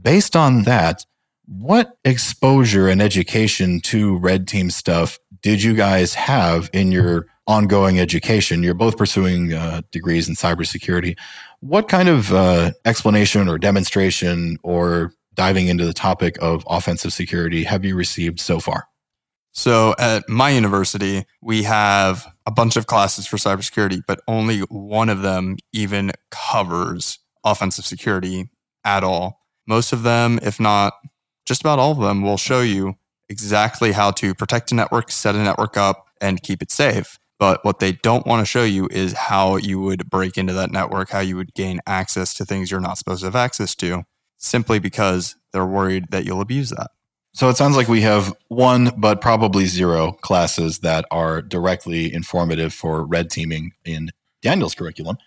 based 0.00 0.36
on 0.36 0.62
that, 0.62 1.04
what 1.46 1.96
exposure 2.04 2.88
and 2.88 3.02
education 3.02 3.80
to 3.80 4.16
red 4.18 4.48
team 4.48 4.70
stuff 4.70 5.18
did 5.42 5.62
you 5.62 5.74
guys 5.74 6.14
have 6.14 6.70
in 6.72 6.90
your 6.90 7.26
ongoing 7.46 8.00
education? 8.00 8.62
You're 8.62 8.74
both 8.74 8.96
pursuing 8.96 9.52
uh, 9.52 9.82
degrees 9.92 10.28
in 10.28 10.34
cybersecurity. 10.34 11.18
What 11.60 11.88
kind 11.88 12.08
of 12.08 12.32
uh, 12.32 12.72
explanation 12.84 13.48
or 13.48 13.58
demonstration 13.58 14.58
or 14.62 15.12
diving 15.34 15.68
into 15.68 15.84
the 15.84 15.92
topic 15.92 16.36
of 16.40 16.64
offensive 16.68 17.12
security 17.12 17.64
have 17.64 17.84
you 17.84 17.94
received 17.94 18.40
so 18.40 18.60
far? 18.60 18.84
So 19.52 19.94
at 19.98 20.28
my 20.28 20.50
university, 20.50 21.24
we 21.40 21.62
have 21.62 22.26
a 22.46 22.50
bunch 22.50 22.76
of 22.76 22.86
classes 22.86 23.26
for 23.26 23.36
cybersecurity, 23.36 24.02
but 24.06 24.20
only 24.26 24.60
one 24.60 25.08
of 25.08 25.22
them 25.22 25.56
even 25.72 26.12
covers 26.30 27.18
offensive 27.44 27.84
security 27.84 28.50
at 28.84 29.04
all. 29.04 29.40
Most 29.66 29.92
of 29.92 30.02
them, 30.02 30.40
if 30.42 30.58
not 30.58 30.94
just 31.44 31.60
about 31.60 31.78
all 31.78 31.92
of 31.92 32.00
them, 32.00 32.22
will 32.22 32.36
show 32.36 32.60
you 32.60 32.96
exactly 33.28 33.92
how 33.92 34.10
to 34.12 34.34
protect 34.34 34.72
a 34.72 34.74
network, 34.74 35.10
set 35.10 35.34
a 35.34 35.38
network 35.38 35.76
up, 35.76 36.06
and 36.20 36.42
keep 36.42 36.62
it 36.62 36.70
safe. 36.70 37.18
But 37.38 37.64
what 37.64 37.80
they 37.80 37.92
don't 37.92 38.26
want 38.26 38.40
to 38.40 38.46
show 38.46 38.64
you 38.64 38.88
is 38.90 39.12
how 39.12 39.56
you 39.56 39.80
would 39.80 40.08
break 40.08 40.38
into 40.38 40.52
that 40.52 40.70
network, 40.70 41.10
how 41.10 41.20
you 41.20 41.36
would 41.36 41.54
gain 41.54 41.80
access 41.86 42.32
to 42.34 42.44
things 42.44 42.70
you're 42.70 42.80
not 42.80 42.98
supposed 42.98 43.20
to 43.20 43.26
have 43.26 43.36
access 43.36 43.74
to, 43.76 44.04
simply 44.38 44.78
because 44.78 45.36
they're 45.52 45.66
worried 45.66 46.06
that 46.10 46.24
you'll 46.24 46.40
abuse 46.40 46.70
that. 46.70 46.90
So 47.32 47.48
it 47.48 47.56
sounds 47.56 47.76
like 47.76 47.88
we 47.88 48.02
have 48.02 48.32
one, 48.46 48.92
but 48.96 49.20
probably 49.20 49.66
zero 49.66 50.12
classes 50.12 50.78
that 50.78 51.04
are 51.10 51.42
directly 51.42 52.14
informative 52.14 52.72
for 52.72 53.04
red 53.04 53.28
teaming 53.28 53.72
in 53.84 54.10
Daniel's 54.40 54.76
curriculum. 54.76 55.18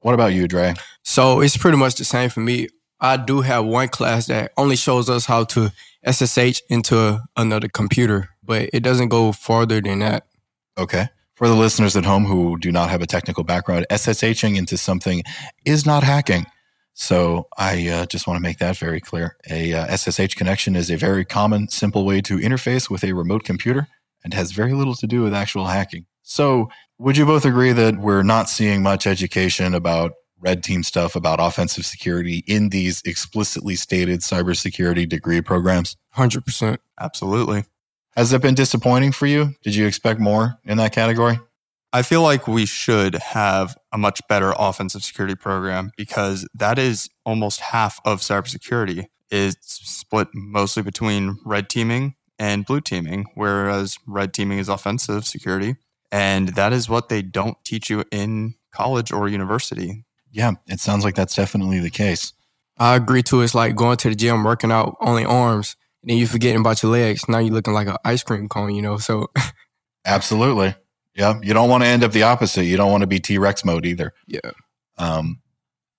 What 0.00 0.14
about 0.14 0.32
you, 0.32 0.48
Dre? 0.48 0.74
So 1.04 1.40
it's 1.40 1.58
pretty 1.58 1.76
much 1.76 1.96
the 1.96 2.04
same 2.04 2.30
for 2.30 2.40
me. 2.40 2.68
I 3.02 3.16
do 3.16 3.40
have 3.40 3.64
one 3.64 3.88
class 3.88 4.28
that 4.28 4.52
only 4.56 4.76
shows 4.76 5.10
us 5.10 5.26
how 5.26 5.42
to 5.44 5.72
SSH 6.08 6.62
into 6.70 7.20
another 7.36 7.68
computer, 7.68 8.30
but 8.44 8.70
it 8.72 8.80
doesn't 8.84 9.08
go 9.08 9.32
farther 9.32 9.80
than 9.80 9.98
that. 9.98 10.26
Okay. 10.78 11.08
For 11.34 11.48
the 11.48 11.56
listeners 11.56 11.96
at 11.96 12.04
home 12.04 12.24
who 12.24 12.56
do 12.58 12.70
not 12.70 12.90
have 12.90 13.02
a 13.02 13.06
technical 13.06 13.42
background, 13.42 13.86
SSHing 13.90 14.56
into 14.56 14.76
something 14.76 15.24
is 15.64 15.84
not 15.84 16.04
hacking. 16.04 16.46
So 16.94 17.48
I 17.58 17.88
uh, 17.88 18.06
just 18.06 18.28
want 18.28 18.36
to 18.36 18.42
make 18.42 18.58
that 18.58 18.76
very 18.76 19.00
clear. 19.00 19.36
A 19.50 19.74
uh, 19.74 19.96
SSH 19.96 20.36
connection 20.36 20.76
is 20.76 20.88
a 20.88 20.96
very 20.96 21.24
common, 21.24 21.68
simple 21.68 22.04
way 22.04 22.20
to 22.20 22.38
interface 22.38 22.88
with 22.88 23.02
a 23.02 23.14
remote 23.14 23.42
computer 23.42 23.88
and 24.22 24.32
has 24.34 24.52
very 24.52 24.74
little 24.74 24.94
to 24.94 25.08
do 25.08 25.22
with 25.22 25.34
actual 25.34 25.66
hacking. 25.66 26.06
So 26.22 26.68
would 26.98 27.16
you 27.16 27.26
both 27.26 27.44
agree 27.44 27.72
that 27.72 27.98
we're 27.98 28.22
not 28.22 28.48
seeing 28.48 28.80
much 28.80 29.08
education 29.08 29.74
about 29.74 30.12
red 30.42 30.62
team 30.62 30.82
stuff 30.82 31.16
about 31.16 31.38
offensive 31.40 31.86
security 31.86 32.44
in 32.46 32.68
these 32.68 33.00
explicitly 33.04 33.76
stated 33.76 34.20
cybersecurity 34.20 35.08
degree 35.08 35.40
programs? 35.40 35.96
100%. 36.16 36.78
Absolutely. 37.00 37.64
Has 38.16 38.30
that 38.30 38.42
been 38.42 38.54
disappointing 38.54 39.12
for 39.12 39.26
you? 39.26 39.54
Did 39.62 39.74
you 39.74 39.86
expect 39.86 40.20
more 40.20 40.58
in 40.64 40.76
that 40.78 40.92
category? 40.92 41.38
I 41.94 42.02
feel 42.02 42.22
like 42.22 42.48
we 42.48 42.64
should 42.66 43.14
have 43.16 43.76
a 43.92 43.98
much 43.98 44.20
better 44.28 44.54
offensive 44.58 45.04
security 45.04 45.34
program 45.34 45.92
because 45.96 46.48
that 46.54 46.78
is 46.78 47.10
almost 47.24 47.60
half 47.60 48.00
of 48.04 48.20
cybersecurity. 48.20 49.06
It's 49.30 49.88
split 49.88 50.28
mostly 50.34 50.82
between 50.82 51.38
red 51.44 51.68
teaming 51.68 52.14
and 52.38 52.64
blue 52.64 52.80
teaming, 52.80 53.26
whereas 53.34 53.98
red 54.06 54.32
teaming 54.32 54.58
is 54.58 54.68
offensive 54.68 55.26
security. 55.26 55.76
And 56.10 56.48
that 56.50 56.72
is 56.72 56.88
what 56.88 57.08
they 57.08 57.22
don't 57.22 57.62
teach 57.64 57.88
you 57.88 58.04
in 58.10 58.54
college 58.72 59.12
or 59.12 59.28
university. 59.28 60.04
Yeah, 60.32 60.52
it 60.66 60.80
sounds 60.80 61.04
like 61.04 61.14
that's 61.14 61.36
definitely 61.36 61.78
the 61.78 61.90
case. 61.90 62.32
I 62.78 62.96
agree 62.96 63.22
too. 63.22 63.42
It's 63.42 63.54
like 63.54 63.76
going 63.76 63.98
to 63.98 64.08
the 64.08 64.14
gym, 64.14 64.44
working 64.44 64.72
out 64.72 64.96
only 65.00 65.24
arms, 65.24 65.76
and 66.02 66.10
then 66.10 66.18
you 66.18 66.26
forgetting 66.26 66.60
about 66.60 66.82
your 66.82 66.90
legs. 66.90 67.28
Now 67.28 67.38
you're 67.38 67.54
looking 67.54 67.74
like 67.74 67.86
an 67.86 67.96
ice 68.04 68.22
cream 68.22 68.48
cone, 68.48 68.74
you 68.74 68.82
know? 68.82 68.96
So 68.96 69.30
absolutely. 70.04 70.74
Yeah. 71.14 71.38
You 71.42 71.52
don't 71.52 71.68
want 71.68 71.84
to 71.84 71.88
end 71.88 72.02
up 72.02 72.12
the 72.12 72.22
opposite. 72.22 72.64
You 72.64 72.76
don't 72.76 72.90
want 72.90 73.02
to 73.02 73.06
be 73.06 73.20
T 73.20 73.38
Rex 73.38 73.64
mode 73.64 73.84
either. 73.84 74.14
Yeah. 74.26 74.40
Um, 74.98 75.40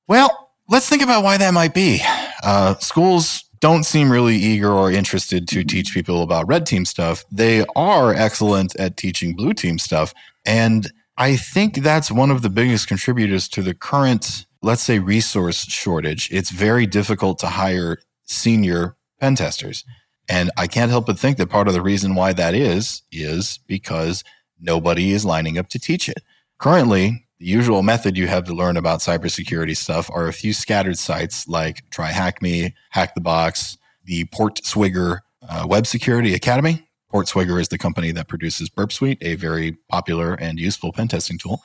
well, 0.07 0.49
let's 0.67 0.89
think 0.89 1.03
about 1.03 1.23
why 1.23 1.37
that 1.37 1.53
might 1.53 1.73
be. 1.73 2.01
Uh, 2.43 2.75
schools 2.79 3.45
don't 3.59 3.85
seem 3.85 4.11
really 4.11 4.35
eager 4.35 4.69
or 4.69 4.91
interested 4.91 5.47
to 5.47 5.63
teach 5.63 5.93
people 5.93 6.21
about 6.23 6.47
red 6.47 6.65
team 6.65 6.83
stuff. 6.83 7.23
They 7.31 7.63
are 7.75 8.13
excellent 8.13 8.75
at 8.75 8.97
teaching 8.97 9.35
blue 9.35 9.53
team 9.53 9.79
stuff. 9.79 10.13
And 10.45 10.91
I 11.17 11.35
think 11.35 11.75
that's 11.75 12.11
one 12.11 12.31
of 12.31 12.41
the 12.41 12.49
biggest 12.49 12.87
contributors 12.87 13.47
to 13.49 13.61
the 13.61 13.73
current, 13.75 14.45
let's 14.61 14.81
say, 14.81 14.99
resource 14.99 15.65
shortage. 15.65 16.29
It's 16.31 16.49
very 16.49 16.85
difficult 16.85 17.37
to 17.39 17.47
hire 17.47 17.99
senior 18.23 18.95
pen 19.19 19.35
testers. 19.35 19.83
And 20.27 20.49
I 20.57 20.67
can't 20.67 20.89
help 20.89 21.05
but 21.05 21.19
think 21.19 21.37
that 21.37 21.49
part 21.49 21.67
of 21.67 21.73
the 21.73 21.81
reason 21.81 22.15
why 22.15 22.33
that 22.33 22.55
is, 22.55 23.03
is 23.11 23.59
because 23.67 24.23
nobody 24.59 25.11
is 25.11 25.25
lining 25.25 25.57
up 25.57 25.69
to 25.69 25.79
teach 25.79 26.09
it. 26.09 26.23
Currently, 26.57 27.27
the 27.39 27.45
usual 27.45 27.83
method 27.83 28.17
you 28.17 28.27
have 28.27 28.45
to 28.45 28.53
learn 28.53 28.77
about 28.77 28.99
cybersecurity 28.99 29.75
stuff 29.75 30.09
are 30.11 30.27
a 30.27 30.33
few 30.33 30.53
scattered 30.53 30.97
sites 30.97 31.47
like 31.47 31.87
TryHackMe, 31.91 32.73
Hack 32.91 33.15
the 33.15 33.21
Box, 33.21 33.77
the 34.05 34.25
PortSwigger 34.25 35.19
uh, 35.47 35.67
Web 35.67 35.85
Security 35.85 36.33
Academy. 36.33 36.87
PortSwigger 37.13 37.61
is 37.61 37.67
the 37.67 37.77
company 37.77 38.11
that 38.11 38.27
produces 38.27 38.69
Burp 38.69 38.91
Suite, 38.91 39.19
a 39.21 39.35
very 39.35 39.77
popular 39.89 40.33
and 40.33 40.59
useful 40.59 40.91
pen 40.91 41.07
testing 41.07 41.37
tool. 41.37 41.61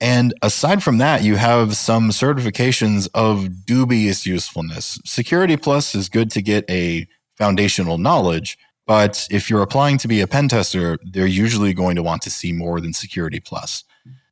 And 0.00 0.34
aside 0.42 0.82
from 0.82 0.98
that, 0.98 1.22
you 1.22 1.36
have 1.36 1.76
some 1.76 2.10
certifications 2.10 3.08
of 3.14 3.64
dubious 3.64 4.26
usefulness. 4.26 4.98
Security 5.04 5.56
Plus 5.56 5.94
is 5.94 6.08
good 6.08 6.30
to 6.32 6.42
get 6.42 6.68
a 6.70 7.06
foundational 7.36 7.98
knowledge, 7.98 8.58
but 8.86 9.26
if 9.30 9.50
you're 9.50 9.62
applying 9.62 9.98
to 9.98 10.08
be 10.08 10.20
a 10.20 10.26
pen 10.26 10.48
tester, 10.48 10.98
they're 11.02 11.26
usually 11.26 11.74
going 11.74 11.96
to 11.96 12.02
want 12.02 12.22
to 12.22 12.30
see 12.30 12.52
more 12.52 12.80
than 12.80 12.92
Security 12.92 13.40
Plus. 13.40 13.84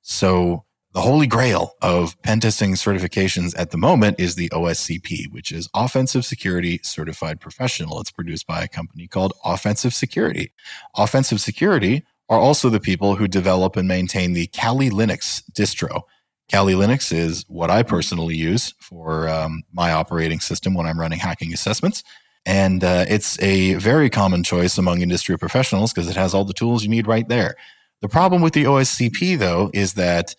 So 0.02 0.64
the 0.94 1.00
holy 1.00 1.26
grail 1.26 1.74
of 1.82 2.20
pen 2.22 2.38
testing 2.38 2.74
certifications 2.74 3.52
at 3.58 3.72
the 3.72 3.76
moment 3.76 4.20
is 4.20 4.36
the 4.36 4.48
OSCP, 4.50 5.26
which 5.32 5.50
is 5.50 5.68
Offensive 5.74 6.24
Security 6.24 6.78
Certified 6.84 7.40
Professional. 7.40 8.00
It's 8.00 8.12
produced 8.12 8.46
by 8.46 8.62
a 8.62 8.68
company 8.68 9.08
called 9.08 9.32
Offensive 9.44 9.92
Security. 9.92 10.52
Offensive 10.96 11.40
Security 11.40 12.04
are 12.28 12.38
also 12.38 12.70
the 12.70 12.78
people 12.78 13.16
who 13.16 13.26
develop 13.26 13.74
and 13.74 13.88
maintain 13.88 14.34
the 14.34 14.46
Kali 14.46 14.88
Linux 14.88 15.42
distro. 15.52 16.02
Kali 16.48 16.74
Linux 16.74 17.12
is 17.12 17.44
what 17.48 17.70
I 17.70 17.82
personally 17.82 18.36
use 18.36 18.72
for 18.78 19.28
um, 19.28 19.64
my 19.72 19.90
operating 19.90 20.38
system 20.38 20.74
when 20.74 20.86
I'm 20.86 21.00
running 21.00 21.18
hacking 21.18 21.52
assessments. 21.52 22.04
And 22.46 22.84
uh, 22.84 23.04
it's 23.08 23.40
a 23.42 23.74
very 23.74 24.10
common 24.10 24.44
choice 24.44 24.78
among 24.78 25.00
industry 25.00 25.36
professionals 25.38 25.92
because 25.92 26.08
it 26.08 26.14
has 26.14 26.34
all 26.34 26.44
the 26.44 26.54
tools 26.54 26.84
you 26.84 26.90
need 26.90 27.08
right 27.08 27.28
there. 27.28 27.56
The 28.00 28.08
problem 28.08 28.42
with 28.42 28.52
the 28.52 28.64
OSCP, 28.64 29.38
though, 29.38 29.70
is 29.74 29.94
that 29.94 30.36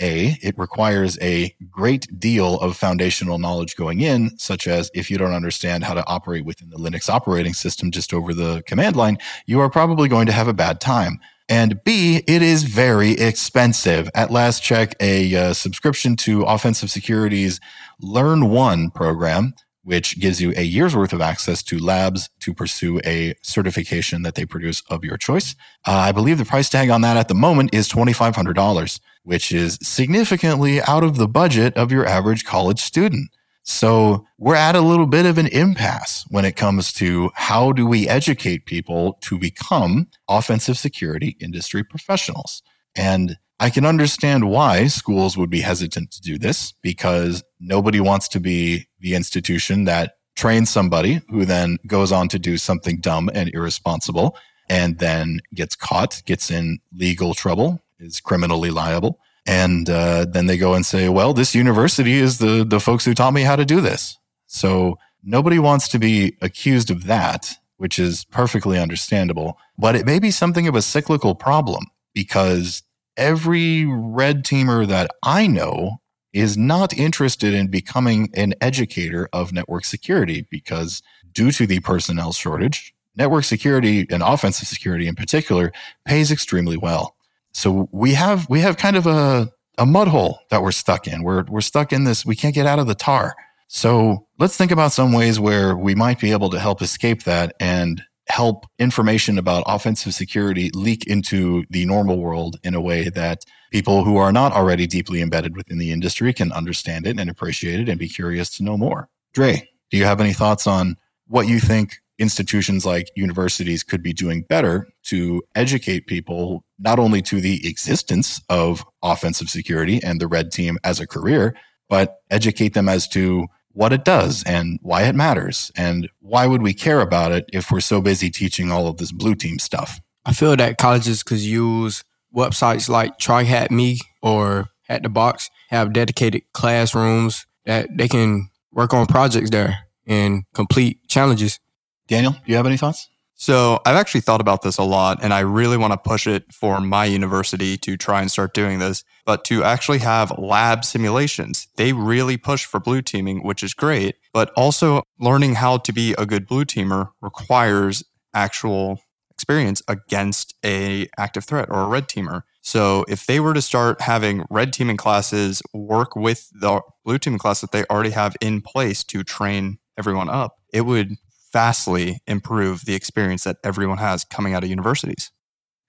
a, 0.00 0.36
it 0.42 0.56
requires 0.58 1.18
a 1.20 1.54
great 1.70 2.06
deal 2.18 2.58
of 2.60 2.76
foundational 2.76 3.38
knowledge 3.38 3.76
going 3.76 4.00
in, 4.00 4.36
such 4.38 4.66
as 4.66 4.90
if 4.94 5.10
you 5.10 5.18
don't 5.18 5.32
understand 5.32 5.84
how 5.84 5.94
to 5.94 6.06
operate 6.06 6.44
within 6.44 6.70
the 6.70 6.76
Linux 6.76 7.08
operating 7.08 7.54
system 7.54 7.90
just 7.90 8.14
over 8.14 8.32
the 8.34 8.62
command 8.66 8.96
line, 8.96 9.18
you 9.46 9.60
are 9.60 9.70
probably 9.70 10.08
going 10.08 10.26
to 10.26 10.32
have 10.32 10.48
a 10.48 10.54
bad 10.54 10.80
time. 10.80 11.18
And 11.48 11.82
B, 11.82 12.22
it 12.26 12.42
is 12.42 12.64
very 12.64 13.12
expensive. 13.12 14.10
At 14.14 14.30
last 14.30 14.62
check, 14.62 14.94
a 15.00 15.34
uh, 15.34 15.52
subscription 15.54 16.14
to 16.16 16.42
Offensive 16.42 16.90
Security's 16.90 17.58
Learn 18.00 18.50
One 18.50 18.90
program 18.90 19.54
which 19.88 20.20
gives 20.20 20.38
you 20.38 20.52
a 20.54 20.64
year's 20.64 20.94
worth 20.94 21.14
of 21.14 21.22
access 21.22 21.62
to 21.62 21.78
labs 21.78 22.28
to 22.40 22.52
pursue 22.52 23.00
a 23.06 23.34
certification 23.40 24.20
that 24.20 24.34
they 24.34 24.44
produce 24.44 24.82
of 24.90 25.02
your 25.02 25.16
choice. 25.16 25.54
Uh, 25.86 25.92
I 25.92 26.12
believe 26.12 26.36
the 26.36 26.44
price 26.44 26.68
tag 26.68 26.90
on 26.90 27.00
that 27.00 27.16
at 27.16 27.28
the 27.28 27.34
moment 27.34 27.72
is 27.72 27.88
$2,500, 27.88 29.00
which 29.22 29.50
is 29.50 29.78
significantly 29.80 30.82
out 30.82 31.04
of 31.04 31.16
the 31.16 31.26
budget 31.26 31.74
of 31.74 31.90
your 31.90 32.04
average 32.04 32.44
college 32.44 32.80
student. 32.80 33.30
So 33.62 34.26
we're 34.36 34.56
at 34.56 34.76
a 34.76 34.82
little 34.82 35.06
bit 35.06 35.24
of 35.24 35.38
an 35.38 35.46
impasse 35.46 36.26
when 36.28 36.44
it 36.44 36.54
comes 36.54 36.92
to 36.94 37.30
how 37.34 37.72
do 37.72 37.86
we 37.86 38.06
educate 38.06 38.66
people 38.66 39.16
to 39.22 39.38
become 39.38 40.08
offensive 40.28 40.76
security 40.76 41.34
industry 41.40 41.82
professionals. 41.82 42.62
And 42.94 43.38
I 43.60 43.70
can 43.70 43.84
understand 43.84 44.48
why 44.48 44.86
schools 44.86 45.36
would 45.36 45.50
be 45.50 45.60
hesitant 45.60 46.12
to 46.12 46.20
do 46.20 46.38
this 46.38 46.72
because 46.82 47.42
nobody 47.58 48.00
wants 48.00 48.28
to 48.28 48.40
be 48.40 48.86
the 49.00 49.14
institution 49.14 49.84
that 49.84 50.14
trains 50.36 50.70
somebody 50.70 51.20
who 51.28 51.44
then 51.44 51.78
goes 51.86 52.12
on 52.12 52.28
to 52.28 52.38
do 52.38 52.56
something 52.56 53.00
dumb 53.00 53.28
and 53.34 53.50
irresponsible 53.52 54.36
and 54.70 54.98
then 54.98 55.40
gets 55.54 55.74
caught, 55.74 56.22
gets 56.26 56.50
in 56.50 56.78
legal 56.92 57.34
trouble, 57.34 57.80
is 57.98 58.20
criminally 58.20 58.70
liable. 58.70 59.18
And 59.46 59.88
uh, 59.90 60.26
then 60.26 60.46
they 60.46 60.58
go 60.58 60.74
and 60.74 60.86
say, 60.86 61.08
well, 61.08 61.32
this 61.32 61.54
university 61.54 62.14
is 62.14 62.38
the, 62.38 62.64
the 62.64 62.78
folks 62.78 63.04
who 63.04 63.14
taught 63.14 63.32
me 63.32 63.42
how 63.42 63.56
to 63.56 63.64
do 63.64 63.80
this. 63.80 64.16
So 64.46 64.98
nobody 65.24 65.58
wants 65.58 65.88
to 65.88 65.98
be 65.98 66.36
accused 66.40 66.90
of 66.90 67.06
that, 67.06 67.54
which 67.78 67.98
is 67.98 68.24
perfectly 68.26 68.78
understandable. 68.78 69.58
But 69.78 69.96
it 69.96 70.06
may 70.06 70.18
be 70.18 70.30
something 70.30 70.68
of 70.68 70.74
a 70.76 70.82
cyclical 70.82 71.34
problem 71.34 71.86
because 72.14 72.82
every 73.18 73.84
red 73.84 74.44
teamer 74.44 74.86
that 74.86 75.10
I 75.22 75.46
know 75.46 75.98
is 76.32 76.56
not 76.56 76.96
interested 76.96 77.52
in 77.52 77.68
becoming 77.68 78.30
an 78.34 78.54
educator 78.60 79.28
of 79.32 79.52
network 79.52 79.84
security 79.84 80.46
because 80.50 81.02
due 81.32 81.50
to 81.52 81.66
the 81.66 81.80
personnel 81.80 82.32
shortage, 82.32 82.94
network 83.16 83.44
security 83.44 84.06
and 84.10 84.22
offensive 84.22 84.68
security 84.68 85.08
in 85.08 85.14
particular 85.14 85.72
pays 86.06 86.30
extremely 86.30 86.76
well. 86.76 87.16
So 87.52 87.88
we 87.92 88.14
have 88.14 88.48
we 88.48 88.60
have 88.60 88.76
kind 88.76 88.96
of 88.96 89.06
a 89.06 89.50
a 89.78 89.86
mud 89.86 90.08
hole 90.08 90.40
that 90.50 90.62
we're 90.62 90.72
stuck 90.72 91.06
in. 91.06 91.22
We're 91.22 91.44
we're 91.48 91.60
stuck 91.60 91.92
in 91.92 92.04
this. 92.04 92.24
We 92.24 92.36
can't 92.36 92.54
get 92.54 92.66
out 92.66 92.78
of 92.78 92.86
the 92.86 92.94
tar. 92.94 93.34
So 93.68 94.26
let's 94.38 94.56
think 94.56 94.70
about 94.70 94.92
some 94.92 95.12
ways 95.12 95.38
where 95.38 95.76
we 95.76 95.94
might 95.94 96.20
be 96.20 96.32
able 96.32 96.50
to 96.50 96.58
help 96.58 96.80
escape 96.80 97.24
that 97.24 97.54
and 97.60 98.02
help 98.28 98.66
information 98.78 99.38
about 99.38 99.64
offensive 99.66 100.14
security 100.14 100.70
leak 100.74 101.06
into 101.06 101.64
the 101.70 101.86
normal 101.86 102.18
world 102.18 102.58
in 102.62 102.74
a 102.74 102.80
way 102.80 103.08
that 103.08 103.44
people 103.72 104.04
who 104.04 104.16
are 104.16 104.32
not 104.32 104.52
already 104.52 104.86
deeply 104.86 105.22
embedded 105.22 105.56
within 105.56 105.78
the 105.78 105.92
industry 105.92 106.32
can 106.32 106.52
understand 106.52 107.06
it 107.06 107.18
and 107.18 107.30
appreciate 107.30 107.80
it 107.80 107.88
and 107.88 107.98
be 107.98 108.08
curious 108.08 108.50
to 108.50 108.62
know 108.62 108.76
more. 108.76 109.08
Dre, 109.32 109.68
do 109.90 109.96
you 109.96 110.04
have 110.04 110.20
any 110.20 110.32
thoughts 110.32 110.66
on 110.66 110.96
what 111.26 111.48
you 111.48 111.58
think 111.58 111.96
institutions 112.18 112.84
like 112.84 113.10
universities 113.14 113.84
could 113.84 114.02
be 114.02 114.12
doing 114.12 114.42
better 114.42 114.88
to 115.04 115.42
educate 115.54 116.06
people 116.06 116.64
not 116.78 116.98
only 116.98 117.22
to 117.22 117.40
the 117.40 117.66
existence 117.66 118.40
of 118.48 118.84
offensive 119.02 119.48
security 119.48 120.02
and 120.02 120.20
the 120.20 120.26
red 120.26 120.50
team 120.50 120.78
as 120.84 121.00
a 121.00 121.06
career, 121.06 121.54
but 121.88 122.16
educate 122.30 122.74
them 122.74 122.88
as 122.88 123.08
to 123.08 123.46
what 123.78 123.92
it 123.92 124.04
does 124.04 124.42
and 124.42 124.80
why 124.82 125.04
it 125.04 125.14
matters 125.14 125.70
and 125.76 126.08
why 126.18 126.48
would 126.48 126.62
we 126.62 126.74
care 126.74 127.00
about 127.00 127.30
it 127.30 127.48
if 127.52 127.70
we're 127.70 127.78
so 127.78 128.00
busy 128.00 128.28
teaching 128.28 128.72
all 128.72 128.88
of 128.88 128.96
this 128.96 129.12
blue 129.12 129.36
team 129.36 129.56
stuff. 129.60 130.00
I 130.26 130.32
feel 130.32 130.56
that 130.56 130.78
colleges 130.78 131.22
could 131.22 131.38
use 131.38 132.02
websites 132.34 132.88
like 132.88 133.18
TryHackMe 133.18 134.00
or 134.20 134.70
Hack 134.88 135.04
the 135.04 135.08
Box 135.08 135.48
have 135.68 135.92
dedicated 135.92 136.42
classrooms 136.52 137.46
that 137.66 137.88
they 137.96 138.08
can 138.08 138.50
work 138.72 138.92
on 138.92 139.06
projects 139.06 139.50
there 139.50 139.78
and 140.08 140.42
complete 140.54 141.06
challenges. 141.06 141.60
Daniel, 142.08 142.32
do 142.32 142.40
you 142.46 142.56
have 142.56 142.66
any 142.66 142.78
thoughts? 142.78 143.08
So 143.40 143.78
I've 143.86 143.94
actually 143.94 144.22
thought 144.22 144.40
about 144.40 144.62
this 144.62 144.78
a 144.78 144.82
lot 144.82 145.20
and 145.22 145.32
I 145.32 145.40
really 145.40 145.76
want 145.76 145.92
to 145.92 145.96
push 145.96 146.26
it 146.26 146.52
for 146.52 146.80
my 146.80 147.04
university 147.04 147.76
to 147.78 147.96
try 147.96 148.20
and 148.20 148.28
start 148.28 148.52
doing 148.52 148.80
this, 148.80 149.04
but 149.24 149.44
to 149.44 149.62
actually 149.62 149.98
have 149.98 150.36
lab 150.36 150.84
simulations. 150.84 151.68
They 151.76 151.92
really 151.92 152.36
push 152.36 152.64
for 152.64 152.80
blue 152.80 153.00
teaming, 153.00 153.44
which 153.44 153.62
is 153.62 153.74
great, 153.74 154.16
but 154.32 154.50
also 154.56 155.04
learning 155.20 155.54
how 155.54 155.78
to 155.78 155.92
be 155.92 156.16
a 156.18 156.26
good 156.26 156.48
blue 156.48 156.64
teamer 156.64 157.10
requires 157.22 158.02
actual 158.34 159.00
experience 159.30 159.82
against 159.86 160.56
a 160.64 161.06
active 161.16 161.44
threat 161.44 161.68
or 161.70 161.82
a 161.82 161.88
red 161.88 162.08
teamer. 162.08 162.42
So 162.60 163.04
if 163.06 163.26
they 163.26 163.38
were 163.38 163.54
to 163.54 163.62
start 163.62 164.00
having 164.00 164.46
red 164.50 164.72
teaming 164.72 164.96
classes 164.96 165.62
work 165.72 166.16
with 166.16 166.50
the 166.50 166.80
blue 167.04 167.18
teaming 167.18 167.38
class 167.38 167.60
that 167.60 167.70
they 167.70 167.84
already 167.84 168.10
have 168.10 168.34
in 168.40 168.62
place 168.62 169.04
to 169.04 169.22
train 169.22 169.78
everyone 169.96 170.28
up, 170.28 170.56
it 170.72 170.80
would 170.80 171.16
vastly 171.52 172.20
improve 172.26 172.84
the 172.84 172.94
experience 172.94 173.44
that 173.44 173.56
everyone 173.64 173.98
has 173.98 174.24
coming 174.24 174.54
out 174.54 174.64
of 174.64 174.70
universities. 174.70 175.30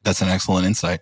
That's 0.04 0.22
an 0.22 0.30
excellent 0.30 0.66
insight. 0.66 1.02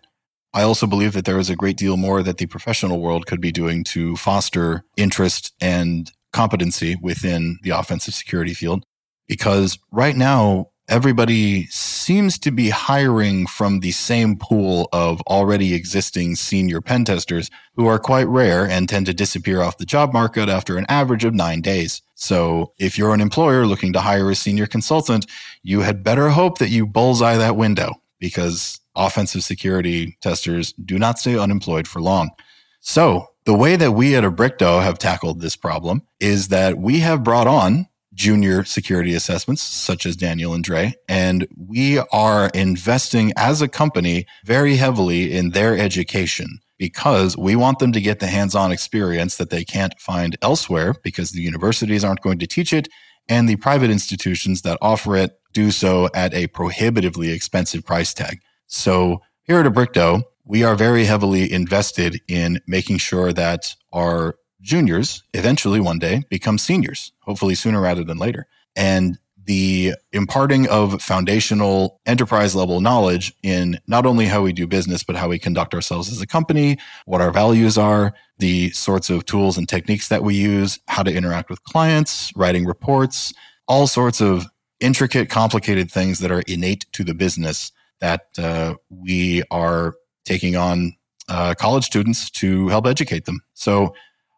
I 0.53 0.63
also 0.63 0.87
believe 0.87 1.13
that 1.13 1.25
there 1.25 1.39
is 1.39 1.49
a 1.49 1.55
great 1.55 1.77
deal 1.77 1.97
more 1.97 2.23
that 2.23 2.37
the 2.37 2.47
professional 2.47 2.99
world 2.99 3.27
could 3.27 3.41
be 3.41 3.51
doing 3.51 3.83
to 3.85 4.15
foster 4.15 4.83
interest 4.95 5.53
and 5.61 6.11
competency 6.33 6.95
within 7.01 7.59
the 7.63 7.71
offensive 7.71 8.13
security 8.13 8.53
field. 8.53 8.83
Because 9.27 9.77
right 9.91 10.15
now, 10.15 10.67
everybody 10.89 11.65
seems 11.67 12.39
to 12.39 12.51
be 12.51 12.69
hiring 12.69 13.45
from 13.45 13.81
the 13.81 13.91
same 13.91 14.37
pool 14.37 14.87
of 14.93 15.21
already 15.21 15.73
existing 15.73 16.35
senior 16.35 16.79
pen 16.79 17.03
testers 17.03 17.51
who 17.75 17.85
are 17.87 17.99
quite 17.99 18.27
rare 18.27 18.65
and 18.67 18.87
tend 18.87 19.05
to 19.05 19.13
disappear 19.13 19.61
off 19.61 19.77
the 19.77 19.85
job 19.85 20.13
market 20.13 20.47
after 20.47 20.77
an 20.77 20.85
average 20.87 21.25
of 21.25 21.33
nine 21.33 21.61
days. 21.61 22.01
So 22.15 22.73
if 22.79 22.97
you're 22.97 23.13
an 23.13 23.21
employer 23.21 23.65
looking 23.65 23.93
to 23.93 23.99
hire 23.99 24.31
a 24.31 24.35
senior 24.35 24.65
consultant, 24.65 25.25
you 25.61 25.81
had 25.81 26.03
better 26.03 26.29
hope 26.29 26.57
that 26.59 26.69
you 26.69 26.87
bullseye 26.87 27.37
that 27.37 27.57
window 27.57 27.95
because 28.19 28.79
offensive 28.95 29.43
security 29.43 30.17
testers 30.21 30.73
do 30.73 30.97
not 30.97 31.19
stay 31.19 31.37
unemployed 31.37 31.87
for 31.87 32.01
long. 32.01 32.31
So 32.79 33.27
the 33.45 33.53
way 33.53 33.75
that 33.75 33.91
we 33.91 34.15
at 34.15 34.23
Abricto 34.23 34.81
have 34.81 34.97
tackled 34.97 35.41
this 35.41 35.55
problem 35.55 36.03
is 36.19 36.47
that 36.47 36.77
we 36.77 36.99
have 36.99 37.23
brought 37.23 37.47
on 37.47 37.87
junior 38.17 38.65
security 38.65 39.13
assessments, 39.13 39.61
such 39.61 40.05
as 40.05 40.15
Daniel 40.15 40.53
and 40.53 40.63
Dre. 40.63 40.93
And 41.07 41.47
we 41.55 41.99
are 42.11 42.49
investing 42.53 43.31
as 43.37 43.61
a 43.61 43.67
company 43.67 44.25
very 44.43 44.75
heavily 44.75 45.31
in 45.31 45.51
their 45.51 45.77
education 45.77 46.59
because 46.79 47.37
we 47.37 47.55
want 47.55 47.79
them 47.79 47.91
to 47.91 48.01
get 48.01 48.19
the 48.19 48.27
hands 48.27 48.55
on 48.55 48.71
experience 48.71 49.37
that 49.37 49.51
they 49.51 49.63
can't 49.63 49.99
find 49.99 50.35
elsewhere 50.41 50.95
because 51.03 51.31
the 51.31 51.41
universities 51.41 52.03
aren't 52.03 52.21
going 52.21 52.39
to 52.39 52.47
teach 52.47 52.73
it. 52.73 52.87
And 53.29 53.47
the 53.47 53.55
private 53.57 53.91
institutions 53.91 54.63
that 54.63 54.77
offer 54.81 55.15
it 55.15 55.39
do 55.53 55.71
so 55.71 56.09
at 56.13 56.33
a 56.33 56.47
prohibitively 56.47 57.31
expensive 57.31 57.85
price 57.85 58.13
tag. 58.13 58.39
So 58.67 59.21
here 59.43 59.59
at 59.59 59.65
Abricto, 59.65 60.23
we 60.43 60.63
are 60.63 60.75
very 60.75 61.05
heavily 61.05 61.51
invested 61.51 62.21
in 62.27 62.61
making 62.67 62.97
sure 62.97 63.33
that 63.33 63.75
our 63.91 64.35
juniors 64.61 65.23
eventually 65.33 65.79
one 65.79 65.99
day 65.99 66.23
become 66.29 66.57
seniors, 66.57 67.11
hopefully 67.21 67.55
sooner 67.55 67.81
rather 67.81 68.03
than 68.03 68.17
later. 68.17 68.47
And 68.75 69.17
the 69.45 69.93
imparting 70.11 70.67
of 70.67 71.01
foundational 71.01 72.01
enterprise 72.05 72.53
level 72.53 72.81
knowledge 72.81 73.33
in 73.43 73.79
not 73.87 74.05
only 74.05 74.25
how 74.25 74.41
we 74.41 74.51
do 74.51 74.67
business, 74.67 75.03
but 75.03 75.15
how 75.15 75.29
we 75.29 75.39
conduct 75.39 75.73
ourselves 75.73 76.11
as 76.11 76.21
a 76.21 76.27
company, 76.27 76.77
what 77.05 77.21
our 77.21 77.31
values 77.31 77.77
are, 77.77 78.13
the 78.39 78.69
sorts 78.71 79.09
of 79.09 79.25
tools 79.25 79.57
and 79.57 79.69
techniques 79.69 80.09
that 80.09 80.21
we 80.21 80.35
use, 80.35 80.79
how 80.89 81.01
to 81.01 81.13
interact 81.13 81.49
with 81.49 81.63
clients, 81.63 82.31
writing 82.35 82.65
reports, 82.65 83.33
all 83.69 83.87
sorts 83.87 84.21
of 84.21 84.45
intricate, 84.81 85.29
complicated 85.29 85.89
things 85.89 86.19
that 86.19 86.31
are 86.31 86.43
innate 86.47 86.85
to 86.91 87.05
the 87.05 87.13
business 87.13 87.71
that 88.01 88.27
uh, 88.37 88.75
we 88.89 89.43
are 89.49 89.95
taking 90.25 90.57
on 90.57 90.93
uh, 91.29 91.53
college 91.57 91.85
students 91.85 92.29
to 92.29 92.67
help 92.67 92.85
educate 92.85 93.25
them. 93.25 93.41
So 93.53 93.95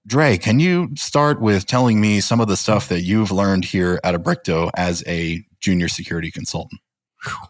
Dre, 0.07 0.37
can 0.37 0.59
you 0.59 0.89
start 0.95 1.41
with 1.41 1.65
telling 1.65 2.01
me 2.01 2.19
some 2.19 2.39
of 2.39 2.47
the 2.47 2.57
stuff 2.57 2.89
that 2.89 3.01
you've 3.01 3.31
learned 3.31 3.65
here 3.65 3.99
at 4.03 4.15
Abricto 4.15 4.71
as 4.75 5.03
a 5.07 5.43
junior 5.59 5.87
security 5.87 6.31
consultant? 6.31 6.81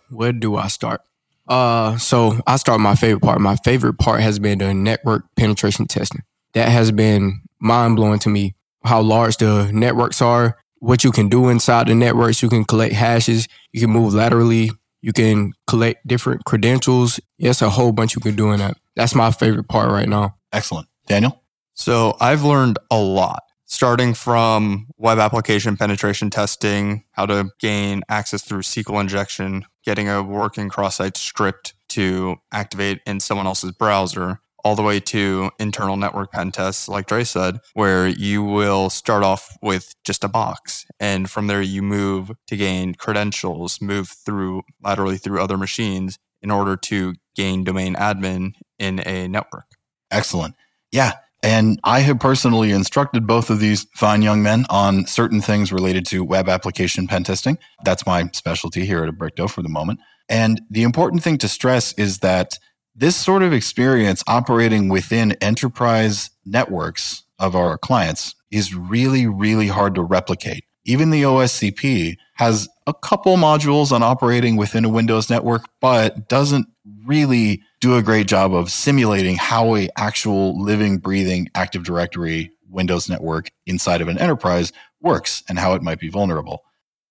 Where 0.10 0.34
do 0.34 0.58
I 0.58 0.68
start? 0.68 1.02
Uh, 1.48 1.98
so 1.98 2.40
I 2.46 2.58
start 2.58 2.80
my 2.80 2.96
favorite 2.96 3.22
part. 3.22 3.42
My 3.42 3.56
favorite 3.58 3.98
part 3.98 4.22
has 4.22 4.40
been 4.40 4.60
the 4.60 4.74
network 4.74 5.24
penetration 5.36 5.88
testing. 5.88 6.22
That 6.54 6.70
has 6.70 6.92
been 6.92 7.42
mind 7.60 7.96
blowing 7.96 8.20
to 8.20 8.30
me. 8.30 8.56
How 8.84 9.02
large 9.02 9.38
the 9.38 9.70
networks 9.74 10.22
are, 10.22 10.58
what 10.80 11.04
you 11.04 11.12
can 11.12 11.28
do 11.28 11.50
inside 11.50 11.88
the 11.88 11.96
networks. 11.96 12.42
You 12.42 12.50
can 12.50 12.64
collect 12.64 12.94
hashes. 12.94 13.48
You 13.72 13.82
can 13.82 13.90
move 13.90 14.14
laterally. 14.14 14.72
You 15.02 15.14
can 15.14 15.54
collect 15.68 16.06
different 16.08 16.46
credentials. 16.46 17.20
Yes, 17.38 17.62
a 17.62 17.70
whole 17.70 17.92
bunch 17.92 18.16
you 18.16 18.22
can 18.22 18.36
do 18.36 18.52
in 18.52 18.60
that. 18.60 18.78
That's 18.96 19.16
my 19.16 19.32
favorite 19.32 19.68
part 19.68 19.90
right 19.92 20.08
now. 20.10 20.36
Excellent. 20.52 20.88
Daniel? 21.08 21.42
So 21.80 22.18
I've 22.20 22.44
learned 22.44 22.78
a 22.92 23.00
lot, 23.00 23.44
starting 23.64 24.14
from 24.14 24.88
web 24.98 25.18
application 25.18 25.78
penetration 25.78 26.30
testing, 26.30 27.06
how 27.12 27.26
to 27.28 27.52
gain 27.58 28.04
access 28.10 28.44
through 28.44 28.64
SQL 28.64 29.00
injection, 29.00 29.64
getting 29.86 30.10
a 30.10 30.22
working 30.22 30.68
cross 30.68 30.98
site 30.98 31.16
script 31.16 31.74
to 31.90 32.36
activate 32.52 33.00
in 33.08 33.22
someone 33.22 33.48
else's 33.48 33.72
browser, 33.72 34.42
all 34.66 34.76
the 34.76 34.82
way 34.84 35.00
to 35.00 35.52
internal 35.58 35.96
network 35.96 36.34
pen 36.34 36.52
tests, 36.52 36.90
like 36.90 37.08
Dre 37.08 37.24
said, 37.24 37.60
where 37.76 38.08
you 38.08 38.44
will 38.44 38.90
start 38.90 39.24
off 39.24 39.58
with 39.62 39.96
just 40.04 40.26
a 40.26 40.28
box. 40.28 40.86
And 41.00 41.32
from 41.32 41.48
there, 41.48 41.62
you 41.62 41.82
move 41.82 42.30
to 42.48 42.58
gain 42.58 42.94
credentials, 42.94 43.80
move 43.80 44.10
through 44.10 44.64
laterally 44.84 45.16
through 45.18 45.42
other 45.42 45.58
machines 45.58 46.20
in 46.42 46.52
order 46.52 46.76
to 46.76 47.16
gain 47.38 47.64
domain 47.64 47.96
admin 47.96 48.52
in 48.78 49.00
a 49.08 49.30
network. 49.30 49.78
Excellent. 50.12 50.56
Yeah. 50.92 51.14
And 51.42 51.80
I 51.84 52.02
have 52.02 52.20
personally 52.20 52.72
instructed 52.72 53.26
both 53.26 53.50
of 53.50 53.60
these 53.60 53.88
fine 53.96 54.22
young 54.22 54.44
men 54.44 54.66
on 54.70 55.06
certain 55.08 55.42
things 55.42 55.72
related 55.72 56.06
to 56.08 56.24
web 56.24 56.50
application 56.50 57.08
pen 57.08 57.24
testing. 57.24 57.58
That's 57.84 58.06
my 58.06 58.30
specialty 58.34 58.86
here 58.86 59.04
at 59.04 59.14
Abricto 59.14 59.50
for 59.50 59.62
the 59.62 59.70
moment. 59.70 60.00
And 60.28 60.62
the 60.70 60.84
important 60.84 61.24
thing 61.24 61.38
to 61.40 61.48
stress 61.48 61.94
is 61.94 62.20
that 62.20 62.60
this 62.94 63.16
sort 63.16 63.44
of 63.44 63.54
experience 63.54 64.24
operating 64.28 64.90
within 64.90 65.32
enterprise 65.34 66.30
networks 66.46 67.24
of 67.40 67.56
our 67.56 67.78
clients 67.78 68.36
is 68.52 68.76
really, 68.76 69.26
really 69.26 69.68
hard 69.68 69.96
to 69.96 70.02
replicate. 70.04 70.66
Even 70.84 71.10
the 71.10 71.24
OSCP 71.24 72.18
has 72.36 72.68
a 72.88 72.94
couple 72.94 73.38
modules 73.38 73.92
on 73.92 74.04
operating 74.04 74.58
within 74.58 74.84
a 74.84 74.90
Windows 74.90 75.30
network, 75.30 75.66
but 75.80 76.28
doesn't 76.28 76.68
really 77.06 77.62
do 77.82 77.96
a 77.96 78.04
great 78.04 78.28
job 78.28 78.54
of 78.54 78.72
simulating 78.72 79.36
how 79.36 79.76
a 79.76 79.90
actual 79.98 80.62
living, 80.62 80.98
breathing 80.98 81.50
Active 81.56 81.84
Directory 81.84 82.52
Windows 82.70 83.10
network 83.10 83.50
inside 83.66 84.02
of 84.02 84.08
an 84.08 84.18
enterprise 84.18 84.72
works 85.02 85.44
and 85.48 85.58
how 85.58 85.74
it 85.74 85.82
might 85.82 86.00
be 86.00 86.10
vulnerable. 86.10 86.64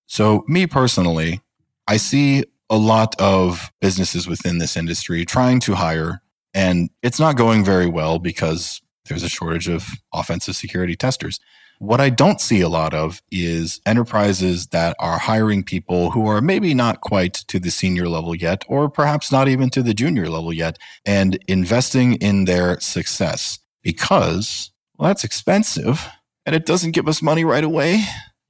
So 0.07 0.45
me 0.47 0.67
personally, 0.67 1.41
I 1.87 1.97
see 1.97 2.45
a 2.71 2.77
lot 2.77 3.19
of 3.21 3.73
businesses 3.81 4.29
within 4.29 4.59
this 4.59 4.77
industry 4.77 5.25
trying 5.25 5.61
to 5.61 5.75
hire 5.75 6.23
and 6.55 6.91
it's 7.03 7.21
not 7.21 7.37
going 7.37 7.65
very 7.65 7.87
well 7.87 8.19
because 8.19 8.81
there's 9.07 9.23
a 9.23 9.29
shortage 9.29 9.69
of 9.69 9.87
offensive 10.13 10.57
security 10.57 10.97
testers. 10.97 11.41
What 11.81 12.01
I 12.01 12.11
don't 12.11 12.41
see 12.41 12.61
a 12.61 12.69
lot 12.69 12.93
of 12.93 13.23
is 13.31 13.81
enterprises 13.87 14.69
that 14.69 14.97
are 14.99 15.17
hiring 15.17 15.63
people 15.63 16.11
who 16.11 16.27
are 16.27 16.41
maybe 16.41 16.75
not 16.75 17.03
quite 17.03 17.35
to 17.35 17.61
the 17.61 17.71
senior 17.71 18.09
level 18.09 18.35
yet, 18.35 18.65
or 18.67 18.89
perhaps 18.89 19.31
not 19.31 19.47
even 19.47 19.71
to 19.71 19.83
the 19.83 19.95
junior 19.95 20.29
level 20.29 20.53
yet, 20.53 20.77
and 21.07 21.39
investing 21.47 22.15
in 22.15 22.47
their 22.47 22.81
success 22.81 23.61
because, 23.83 24.73
well, 24.99 25.09
that's 25.09 25.23
expensive 25.23 26.05
and 26.45 26.57
it 26.57 26.67
doesn't 26.67 26.93
give 26.93 27.07
us 27.07 27.23
money 27.23 27.45
right 27.45 27.63
away. 27.63 28.03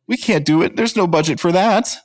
We 0.06 0.16
can't 0.16 0.46
do 0.46 0.62
it. 0.62 0.76
There's 0.76 0.96
no 0.96 1.06
budget 1.06 1.38
for 1.38 1.52
that. 1.52 1.96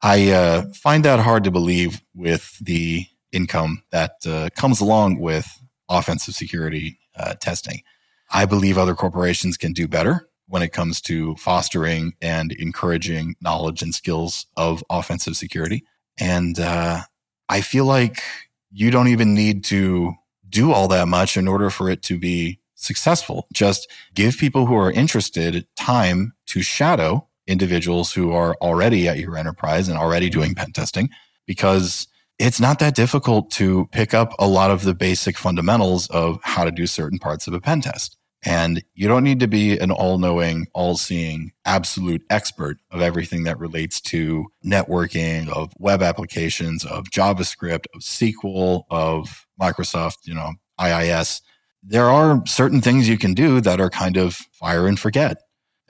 I 0.00 0.30
uh, 0.30 0.72
find 0.72 1.04
that 1.04 1.20
hard 1.20 1.44
to 1.44 1.50
believe 1.50 2.00
with 2.14 2.56
the 2.58 3.04
income 3.32 3.82
that 3.92 4.12
uh, 4.26 4.48
comes 4.56 4.80
along 4.80 5.18
with 5.18 5.46
offensive 5.90 6.34
security 6.34 6.98
uh, 7.16 7.34
testing. 7.34 7.82
I 8.30 8.46
believe 8.46 8.78
other 8.78 8.94
corporations 8.94 9.58
can 9.58 9.74
do 9.74 9.86
better 9.86 10.29
when 10.50 10.62
it 10.62 10.72
comes 10.72 11.00
to 11.00 11.34
fostering 11.36 12.12
and 12.20 12.52
encouraging 12.52 13.36
knowledge 13.40 13.82
and 13.82 13.94
skills 13.94 14.46
of 14.56 14.84
offensive 14.90 15.36
security. 15.36 15.84
And 16.18 16.58
uh, 16.58 17.02
I 17.48 17.60
feel 17.60 17.84
like 17.84 18.22
you 18.70 18.90
don't 18.90 19.08
even 19.08 19.32
need 19.32 19.64
to 19.64 20.12
do 20.48 20.72
all 20.72 20.88
that 20.88 21.08
much 21.08 21.36
in 21.36 21.48
order 21.48 21.70
for 21.70 21.88
it 21.88 22.02
to 22.02 22.18
be 22.18 22.60
successful. 22.74 23.46
Just 23.52 23.90
give 24.14 24.36
people 24.36 24.66
who 24.66 24.74
are 24.74 24.90
interested 24.90 25.66
time 25.76 26.32
to 26.46 26.62
shadow 26.62 27.28
individuals 27.46 28.12
who 28.12 28.32
are 28.32 28.54
already 28.60 29.08
at 29.08 29.18
your 29.18 29.36
enterprise 29.36 29.88
and 29.88 29.98
already 29.98 30.28
doing 30.28 30.54
pen 30.54 30.72
testing 30.72 31.08
because 31.46 32.06
it's 32.38 32.60
not 32.60 32.78
that 32.78 32.94
difficult 32.94 33.50
to 33.50 33.86
pick 33.92 34.14
up 34.14 34.32
a 34.38 34.46
lot 34.46 34.70
of 34.70 34.82
the 34.82 34.94
basic 34.94 35.36
fundamentals 35.36 36.08
of 36.08 36.40
how 36.42 36.64
to 36.64 36.70
do 36.70 36.86
certain 36.86 37.18
parts 37.18 37.46
of 37.46 37.54
a 37.54 37.60
pen 37.60 37.80
test. 37.82 38.16
And 38.44 38.82
you 38.94 39.06
don't 39.06 39.24
need 39.24 39.40
to 39.40 39.46
be 39.46 39.78
an 39.78 39.90
all 39.90 40.16
knowing, 40.16 40.66
all 40.72 40.96
seeing, 40.96 41.52
absolute 41.66 42.22
expert 42.30 42.78
of 42.90 43.02
everything 43.02 43.44
that 43.44 43.58
relates 43.58 44.00
to 44.02 44.46
networking, 44.64 45.48
of 45.48 45.72
web 45.78 46.02
applications, 46.02 46.84
of 46.84 47.04
JavaScript, 47.10 47.84
of 47.94 48.00
SQL, 48.00 48.84
of 48.90 49.46
Microsoft, 49.60 50.26
you 50.26 50.34
know, 50.34 50.52
IIS. 50.82 51.42
There 51.82 52.08
are 52.08 52.42
certain 52.46 52.80
things 52.80 53.08
you 53.08 53.18
can 53.18 53.34
do 53.34 53.60
that 53.60 53.80
are 53.80 53.90
kind 53.90 54.16
of 54.16 54.34
fire 54.52 54.86
and 54.86 54.98
forget. 54.98 55.38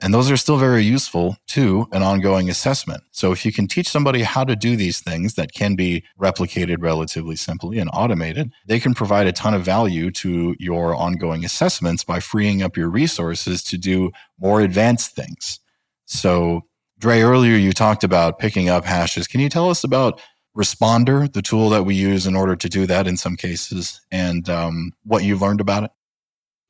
And 0.01 0.13
those 0.13 0.31
are 0.31 0.37
still 0.37 0.57
very 0.57 0.83
useful 0.83 1.37
to 1.49 1.87
an 1.91 2.01
ongoing 2.01 2.49
assessment. 2.49 3.03
So 3.11 3.31
if 3.31 3.45
you 3.45 3.51
can 3.51 3.67
teach 3.67 3.87
somebody 3.87 4.23
how 4.23 4.43
to 4.43 4.55
do 4.55 4.75
these 4.75 4.99
things 4.99 5.35
that 5.35 5.53
can 5.53 5.75
be 5.75 6.03
replicated 6.19 6.77
relatively 6.79 7.35
simply 7.35 7.77
and 7.77 7.89
automated, 7.93 8.51
they 8.65 8.79
can 8.79 8.95
provide 8.95 9.27
a 9.27 9.31
ton 9.31 9.53
of 9.53 9.63
value 9.63 10.09
to 10.11 10.55
your 10.59 10.95
ongoing 10.95 11.45
assessments 11.45 12.03
by 12.03 12.19
freeing 12.19 12.63
up 12.63 12.75
your 12.75 12.89
resources 12.89 13.63
to 13.65 13.77
do 13.77 14.11
more 14.39 14.61
advanced 14.61 15.15
things. 15.15 15.59
So 16.05 16.63
Dre, 16.97 17.21
earlier 17.21 17.55
you 17.55 17.71
talked 17.71 18.03
about 18.03 18.39
picking 18.39 18.69
up 18.69 18.85
hashes. 18.85 19.27
Can 19.27 19.39
you 19.39 19.49
tell 19.49 19.69
us 19.69 19.83
about 19.83 20.19
Responder, 20.55 21.31
the 21.31 21.41
tool 21.41 21.69
that 21.69 21.83
we 21.83 21.95
use 21.95 22.27
in 22.27 22.35
order 22.35 22.57
to 22.57 22.67
do 22.67 22.85
that 22.85 23.07
in 23.07 23.15
some 23.15 23.37
cases, 23.37 24.01
and 24.11 24.49
um, 24.49 24.91
what 25.03 25.23
you've 25.23 25.41
learned 25.41 25.61
about 25.61 25.83
it? 25.85 25.91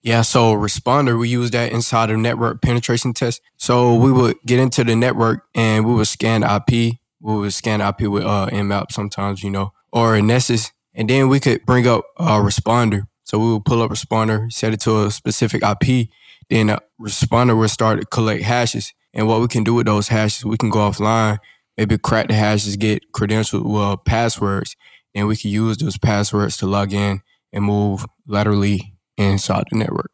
Yeah, 0.04 0.22
so 0.24 0.54
responder, 0.56 1.20
we 1.20 1.30
use 1.30 1.52
that 1.52 1.72
inside 1.72 2.10
of 2.10 2.18
network 2.18 2.62
penetration 2.62 3.14
test. 3.14 3.40
So 3.58 3.94
we 3.94 4.12
would 4.12 4.38
get 4.46 4.60
into 4.60 4.84
the 4.84 4.96
network 4.96 5.46
and 5.54 5.86
we 5.86 5.94
would 5.94 6.08
scan 6.08 6.42
IP. 6.44 6.96
We 7.20 7.38
would 7.38 7.54
scan 7.54 7.82
IP 7.82 8.02
with 8.10 8.24
uh, 8.24 8.48
Nmap 8.52 8.92
sometimes, 8.92 9.44
you 9.44 9.52
know, 9.52 9.74
or 9.94 10.20
Nessus. 10.20 10.72
And 10.96 11.08
then 11.08 11.30
we 11.30 11.40
could 11.40 11.66
bring 11.68 11.88
up 11.88 12.06
a 12.18 12.40
responder. 12.40 13.04
So 13.26 13.38
we 13.38 13.54
would 13.54 13.66
pull 13.66 13.82
up 13.84 13.92
responder, 13.92 14.52
set 14.52 14.74
it 14.74 14.82
to 14.82 15.06
a 15.06 15.12
specific 15.12 15.62
IP. 15.64 16.10
Then 16.50 16.72
a 16.72 16.80
responder 17.00 17.58
will 17.58 17.68
start 17.70 18.00
to 18.00 18.06
collect 18.08 18.42
hashes. 18.44 18.94
And 19.14 19.28
what 19.28 19.40
we 19.40 19.48
can 19.48 19.64
do 19.64 19.76
with 19.76 19.86
those 19.86 20.08
hashes, 20.08 20.44
we 20.44 20.58
can 20.58 20.72
go 20.72 20.80
offline, 20.80 21.38
maybe 21.78 21.98
crack 22.00 22.28
the 22.28 22.34
hashes, 22.34 22.76
get 22.76 23.12
credentials, 23.14 23.64
well, 23.64 23.98
passwords. 23.98 24.76
and 25.14 25.28
we 25.28 25.38
can 25.38 25.52
use 25.52 25.78
those 25.78 25.98
passwords 25.98 26.58
to 26.58 26.66
log 26.66 26.92
in 26.92 27.22
and 27.54 27.66
move 27.66 28.06
laterally 28.26 28.96
inside 29.24 29.66
the 29.72 29.78
network. 29.78 30.12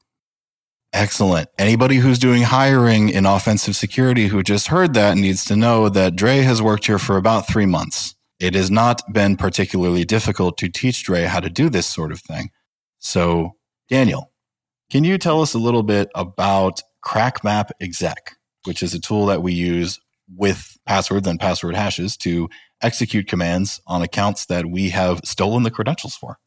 Excellent. 0.93 1.49
Anybody 1.59 1.97
who's 1.97 2.17
doing 2.17 2.43
hiring 2.43 3.09
in 3.09 3.25
offensive 3.25 3.75
security 3.75 4.27
who 4.27 4.41
just 4.41 4.67
heard 4.67 4.93
that 4.93 5.17
needs 5.17 5.43
to 5.45 5.55
know 5.55 5.89
that 5.89 6.15
Dre 6.15 6.39
has 6.39 6.61
worked 6.61 6.85
here 6.85 6.97
for 6.97 7.17
about 7.17 7.47
three 7.47 7.65
months. 7.65 8.15
It 8.39 8.53
has 8.53 8.71
not 8.71 9.01
been 9.11 9.35
particularly 9.35 10.05
difficult 10.05 10.57
to 10.59 10.69
teach 10.69 11.03
Dre 11.03 11.23
how 11.23 11.39
to 11.39 11.49
do 11.49 11.69
this 11.69 11.87
sort 11.87 12.11
of 12.11 12.21
thing. 12.21 12.51
So, 12.99 13.57
Daniel, 13.89 14.31
can 14.89 15.03
you 15.03 15.17
tell 15.17 15.41
us 15.41 15.53
a 15.53 15.59
little 15.59 15.83
bit 15.83 16.09
about 16.15 16.81
CrackMap 17.05 17.71
exec, 17.81 18.35
which 18.65 18.81
is 18.81 18.93
a 18.93 18.99
tool 18.99 19.25
that 19.27 19.43
we 19.43 19.53
use 19.53 19.99
with 20.35 20.77
passwords 20.85 21.27
and 21.27 21.39
password 21.39 21.75
hashes 21.75 22.15
to 22.17 22.49
execute 22.81 23.27
commands 23.27 23.81
on 23.87 24.01
accounts 24.01 24.45
that 24.45 24.65
we 24.67 24.89
have 24.89 25.21
stolen 25.23 25.63
the 25.63 25.71
credentials 25.71 26.15
for? 26.15 26.37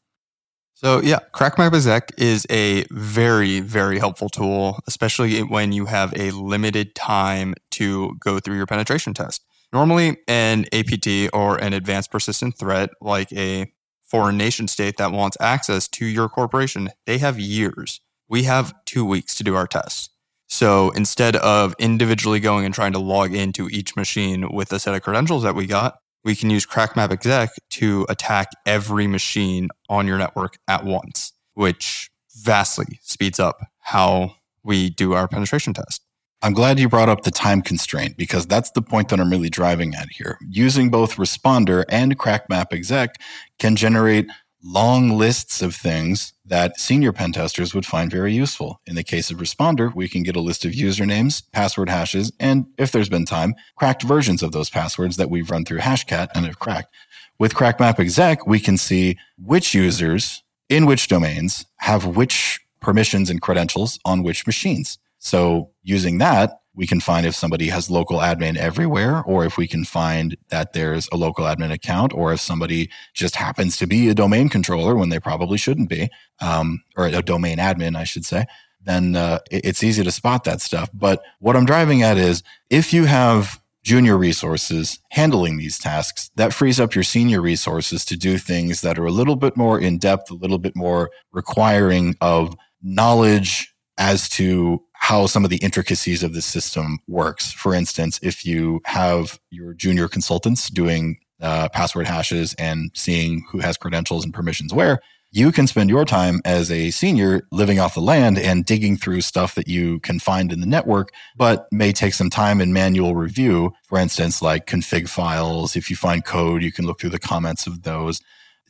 So 0.83 0.99
yeah, 0.99 1.19
CrackMap 1.31 1.75
exec 1.75 2.11
is 2.17 2.47
a 2.49 2.85
very, 2.89 3.59
very 3.59 3.99
helpful 3.99 4.29
tool, 4.29 4.79
especially 4.87 5.41
when 5.41 5.73
you 5.73 5.85
have 5.85 6.11
a 6.17 6.31
limited 6.31 6.95
time 6.95 7.53
to 7.73 8.15
go 8.19 8.39
through 8.39 8.55
your 8.55 8.65
penetration 8.65 9.13
test. 9.13 9.45
Normally, 9.71 10.17
an 10.27 10.65
APT 10.73 11.29
or 11.33 11.57
an 11.57 11.73
advanced 11.73 12.09
persistent 12.09 12.57
threat, 12.57 12.89
like 12.99 13.31
a 13.31 13.71
foreign 14.01 14.37
nation 14.37 14.67
state 14.67 14.97
that 14.97 15.11
wants 15.11 15.37
access 15.39 15.87
to 15.89 16.05
your 16.07 16.27
corporation, 16.27 16.89
they 17.05 17.19
have 17.19 17.39
years. 17.39 18.01
We 18.27 18.43
have 18.43 18.73
two 18.85 19.05
weeks 19.05 19.35
to 19.35 19.43
do 19.43 19.53
our 19.53 19.67
test. 19.67 20.09
So 20.47 20.89
instead 20.89 21.35
of 21.35 21.75
individually 21.77 22.39
going 22.39 22.65
and 22.65 22.73
trying 22.73 22.93
to 22.93 22.99
log 22.99 23.35
into 23.35 23.69
each 23.69 23.95
machine 23.95 24.51
with 24.51 24.73
a 24.73 24.79
set 24.79 24.95
of 24.95 25.03
credentials 25.03 25.43
that 25.43 25.53
we 25.53 25.67
got, 25.67 25.99
we 26.23 26.35
can 26.35 26.49
use 26.49 26.65
CrackMap 26.65 27.11
exec 27.11 27.51
to 27.71 28.05
attack 28.09 28.49
every 28.65 29.07
machine 29.07 29.69
on 29.89 30.07
your 30.07 30.17
network 30.17 30.57
at 30.67 30.85
once, 30.85 31.33
which 31.53 32.09
vastly 32.35 32.99
speeds 33.01 33.39
up 33.39 33.59
how 33.79 34.35
we 34.63 34.89
do 34.89 35.13
our 35.13 35.27
penetration 35.27 35.73
test. 35.73 36.01
I'm 36.43 36.53
glad 36.53 36.79
you 36.79 36.89
brought 36.89 37.09
up 37.09 37.21
the 37.21 37.31
time 37.31 37.61
constraint 37.61 38.17
because 38.17 38.47
that's 38.47 38.71
the 38.71 38.81
point 38.81 39.09
that 39.09 39.19
I'm 39.19 39.29
really 39.29 39.49
driving 39.49 39.93
at 39.93 40.09
here. 40.09 40.39
Using 40.49 40.89
both 40.89 41.17
Responder 41.17 41.83
and 41.89 42.17
CrackMap 42.17 42.73
exec 42.73 43.15
can 43.59 43.75
generate 43.75 44.27
long 44.63 45.09
lists 45.09 45.61
of 45.61 45.75
things 45.75 46.33
that 46.45 46.79
senior 46.79 47.11
pen 47.11 47.31
testers 47.31 47.73
would 47.73 47.85
find 47.85 48.11
very 48.11 48.33
useful. 48.33 48.79
In 48.85 48.95
the 48.95 49.03
case 49.03 49.31
of 49.31 49.37
Responder, 49.37 49.93
we 49.93 50.07
can 50.07 50.23
get 50.23 50.35
a 50.35 50.41
list 50.41 50.65
of 50.65 50.71
usernames, 50.71 51.43
password 51.51 51.89
hashes, 51.89 52.31
and 52.39 52.65
if 52.77 52.91
there's 52.91 53.09
been 53.09 53.25
time, 53.25 53.55
cracked 53.75 54.03
versions 54.03 54.43
of 54.43 54.51
those 54.51 54.69
passwords 54.69 55.17
that 55.17 55.29
we've 55.29 55.49
run 55.49 55.65
through 55.65 55.79
Hashcat 55.79 56.29
and 56.35 56.45
have 56.45 56.59
cracked. 56.59 56.93
With 57.39 57.55
CrackMap 57.55 57.99
exec, 57.99 58.45
we 58.45 58.59
can 58.59 58.77
see 58.77 59.17
which 59.37 59.73
users 59.73 60.43
in 60.69 60.85
which 60.85 61.07
domains 61.07 61.65
have 61.77 62.05
which 62.05 62.59
permissions 62.79 63.29
and 63.29 63.41
credentials 63.41 63.99
on 64.05 64.23
which 64.23 64.45
machines. 64.45 64.99
So 65.19 65.71
using 65.83 66.17
that, 66.19 66.60
we 66.73 66.87
can 66.87 67.01
find 67.01 67.25
if 67.25 67.35
somebody 67.35 67.67
has 67.67 67.89
local 67.89 68.19
admin 68.19 68.55
everywhere, 68.55 69.21
or 69.23 69.45
if 69.45 69.57
we 69.57 69.67
can 69.67 69.83
find 69.83 70.37
that 70.49 70.73
there's 70.73 71.09
a 71.11 71.17
local 71.17 71.45
admin 71.45 71.71
account, 71.71 72.13
or 72.13 72.31
if 72.31 72.39
somebody 72.39 72.89
just 73.13 73.35
happens 73.35 73.77
to 73.77 73.87
be 73.87 74.07
a 74.09 74.13
domain 74.13 74.47
controller 74.47 74.95
when 74.95 75.09
they 75.09 75.19
probably 75.19 75.57
shouldn't 75.57 75.89
be, 75.89 76.09
um, 76.39 76.81
or 76.95 77.07
a 77.07 77.21
domain 77.21 77.57
admin, 77.57 77.95
I 77.95 78.05
should 78.05 78.25
say. 78.25 78.45
Then 78.83 79.15
uh, 79.15 79.39
it's 79.51 79.83
easy 79.83 80.03
to 80.03 80.11
spot 80.11 80.43
that 80.45 80.61
stuff. 80.61 80.89
But 80.93 81.21
what 81.39 81.55
I'm 81.55 81.65
driving 81.65 82.03
at 82.03 82.17
is 82.17 82.41
if 82.69 82.93
you 82.93 83.05
have 83.05 83.61
junior 83.83 84.17
resources 84.17 84.99
handling 85.09 85.57
these 85.57 85.77
tasks, 85.77 86.31
that 86.35 86.53
frees 86.53 86.79
up 86.79 86.95
your 86.95 87.03
senior 87.03 87.41
resources 87.41 88.05
to 88.05 88.15
do 88.15 88.37
things 88.37 88.81
that 88.81 88.97
are 88.97 89.05
a 89.05 89.11
little 89.11 89.35
bit 89.35 89.57
more 89.57 89.79
in 89.79 89.97
depth, 89.97 90.31
a 90.31 90.35
little 90.35 90.57
bit 90.57 90.75
more 90.75 91.09
requiring 91.31 92.15
of 92.21 92.55
knowledge 92.81 93.73
as 93.97 94.29
to 94.29 94.81
how 95.01 95.25
some 95.25 95.43
of 95.43 95.49
the 95.49 95.57
intricacies 95.57 96.21
of 96.21 96.33
the 96.33 96.43
system 96.43 96.99
works. 97.07 97.51
For 97.51 97.73
instance, 97.73 98.19
if 98.21 98.45
you 98.45 98.81
have 98.85 99.39
your 99.49 99.73
junior 99.73 100.07
consultants 100.07 100.69
doing 100.69 101.17
uh, 101.41 101.69
password 101.69 102.05
hashes 102.05 102.53
and 102.59 102.91
seeing 102.93 103.43
who 103.49 103.57
has 103.59 103.77
credentials 103.77 104.23
and 104.23 104.31
permissions 104.31 104.75
where, 104.75 105.01
you 105.31 105.51
can 105.51 105.65
spend 105.65 105.89
your 105.89 106.05
time 106.05 106.39
as 106.45 106.69
a 106.69 106.91
senior 106.91 107.41
living 107.51 107.79
off 107.79 107.95
the 107.95 108.01
land 108.01 108.37
and 108.37 108.63
digging 108.63 108.95
through 108.95 109.21
stuff 109.21 109.55
that 109.55 109.67
you 109.67 109.99
can 110.01 110.19
find 110.19 110.53
in 110.53 110.59
the 110.59 110.67
network, 110.67 111.09
but 111.35 111.67
may 111.71 111.91
take 111.91 112.13
some 112.13 112.29
time 112.29 112.61
in 112.61 112.71
manual 112.71 113.15
review. 113.15 113.73
For 113.87 113.97
instance, 113.97 114.41
like 114.41 114.67
config 114.67 115.09
files. 115.09 115.75
If 115.75 115.89
you 115.89 115.95
find 115.95 116.23
code, 116.23 116.61
you 116.61 116.71
can 116.71 116.85
look 116.85 116.99
through 116.99 117.11
the 117.11 117.19
comments 117.19 117.65
of 117.65 117.83
those. 117.83 118.21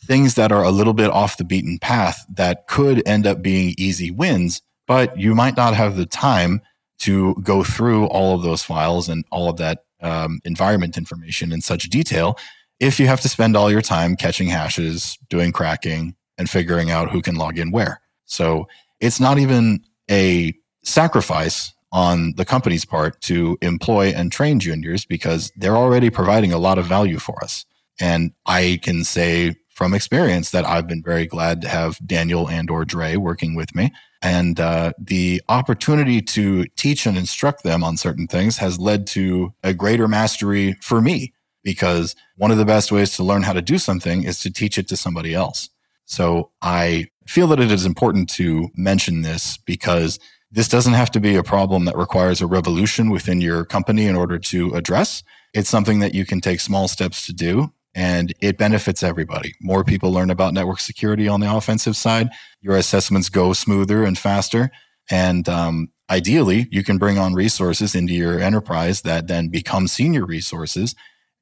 Things 0.06 0.36
that 0.36 0.52
are 0.52 0.64
a 0.64 0.72
little 0.72 0.94
bit 0.94 1.10
off 1.10 1.38
the 1.38 1.44
beaten 1.44 1.78
path 1.78 2.26
that 2.30 2.68
could 2.68 3.06
end 3.06 3.28
up 3.28 3.42
being 3.42 3.76
easy 3.78 4.12
wins 4.12 4.62
but 4.92 5.18
you 5.18 5.34
might 5.34 5.56
not 5.56 5.74
have 5.74 5.96
the 5.96 6.06
time 6.06 6.60
to 7.00 7.34
go 7.36 7.64
through 7.64 8.08
all 8.08 8.36
of 8.36 8.42
those 8.42 8.62
files 8.62 9.08
and 9.08 9.24
all 9.32 9.48
of 9.48 9.56
that 9.56 9.86
um, 10.02 10.42
environment 10.44 10.98
information 10.98 11.54
in 11.54 11.62
such 11.62 11.84
detail 11.84 12.38
if 12.82 13.00
you 13.00 13.08
have 13.08 13.22
to 13.22 13.30
spend 13.30 13.56
all 13.56 13.72
your 13.72 13.82
time 13.82 14.18
catching 14.18 14.50
hashes, 14.50 15.18
doing 15.30 15.54
cracking, 15.54 16.14
and 16.38 16.50
figuring 16.50 16.92
out 16.92 17.10
who 17.10 17.22
can 17.22 17.36
log 17.36 17.58
in 17.58 17.72
where. 17.72 18.02
So 18.26 18.68
it's 19.00 19.22
not 19.22 19.40
even 19.40 19.82
a 20.10 20.54
sacrifice 20.84 21.72
on 21.94 22.34
the 22.36 22.44
company's 22.44 22.84
part 22.84 23.22
to 23.22 23.58
employ 23.62 24.08
and 24.10 24.30
train 24.30 24.60
juniors 24.60 25.06
because 25.06 25.54
they're 25.56 25.78
already 25.78 26.10
providing 26.10 26.52
a 26.52 26.58
lot 26.58 26.78
of 26.78 26.86
value 26.86 27.18
for 27.18 27.42
us. 27.42 27.66
And 27.98 28.34
I 28.46 28.78
can 28.84 29.06
say 29.06 29.56
from 29.82 29.96
experience 29.96 30.52
that 30.52 30.64
I've 30.64 30.86
been 30.86 31.02
very 31.02 31.26
glad 31.26 31.60
to 31.64 31.68
have 31.68 31.98
Daniel 32.06 32.48
and 32.48 32.70
or 32.70 32.86
Dre 32.86 33.16
working 33.16 33.56
with 33.56 33.74
me 33.74 33.92
and 34.22 34.60
uh, 34.60 34.94
the 35.00 35.42
opportunity 35.50 36.22
to 36.22 36.66
teach 36.76 37.08
and 37.08 37.18
instruct 37.18 37.64
them 37.64 37.84
on 37.84 37.98
certain 37.98 38.28
things 38.28 38.60
has 38.60 38.78
led 38.78 39.08
to 39.08 39.56
a 39.64 39.74
greater 39.74 40.08
mastery 40.08 40.78
for 40.82 41.02
me 41.02 41.34
because 41.64 42.16
one 42.38 42.52
of 42.52 42.60
the 42.60 42.66
best 42.66 42.92
ways 42.92 43.16
to 43.16 43.24
learn 43.24 43.42
how 43.42 43.54
to 43.54 43.62
do 43.64 43.80
something 43.80 44.24
is 44.24 44.38
to 44.42 44.54
teach 44.54 44.78
it 44.78 44.88
to 44.90 44.96
somebody 44.96 45.34
else. 45.34 45.72
So 46.06 46.52
I 46.62 47.08
feel 47.26 47.48
that 47.48 47.60
it 47.60 47.72
is 47.72 47.84
important 47.84 48.30
to 48.36 48.70
mention 48.76 49.24
this 49.24 49.58
because 49.58 50.20
this 50.52 50.68
doesn't 50.68 50.94
have 50.94 51.10
to 51.10 51.20
be 51.20 51.36
a 51.36 51.42
problem 51.42 51.86
that 51.86 51.98
requires 51.98 52.40
a 52.40 52.46
revolution 52.46 53.10
within 53.10 53.42
your 53.42 53.66
company 53.66 54.06
in 54.06 54.16
order 54.16 54.38
to 54.38 54.76
address. 54.76 55.24
It's 55.56 55.70
something 55.70 55.98
that 56.02 56.14
you 56.14 56.24
can 56.24 56.40
take 56.40 56.60
small 56.60 56.88
steps 56.88 57.26
to 57.26 57.34
do 57.34 57.74
and 57.94 58.34
it 58.42 58.58
benefits 58.58 59.04
everybody. 59.04 59.54
More 59.62 59.84
people 59.84 60.12
learn 60.12 60.30
about 60.30 60.54
network 60.54 60.80
security 60.80 61.28
on 61.28 61.40
the 61.40 61.54
offensive 61.54 61.98
side. 61.98 62.30
Your 62.62 62.76
assessments 62.76 63.30
go 63.30 63.54
smoother 63.54 64.04
and 64.04 64.18
faster. 64.18 64.72
And 65.10 65.48
um, 65.50 65.90
ideally, 66.10 66.68
you 66.72 66.84
can 66.84 66.98
bring 66.98 67.18
on 67.18 67.34
resources 67.34 67.96
into 67.96 68.14
your 68.14 68.40
enterprise 68.40 69.02
that 69.02 69.28
then 69.28 69.50
become 69.50 69.88
senior 69.88 70.26
resources. 70.26 70.96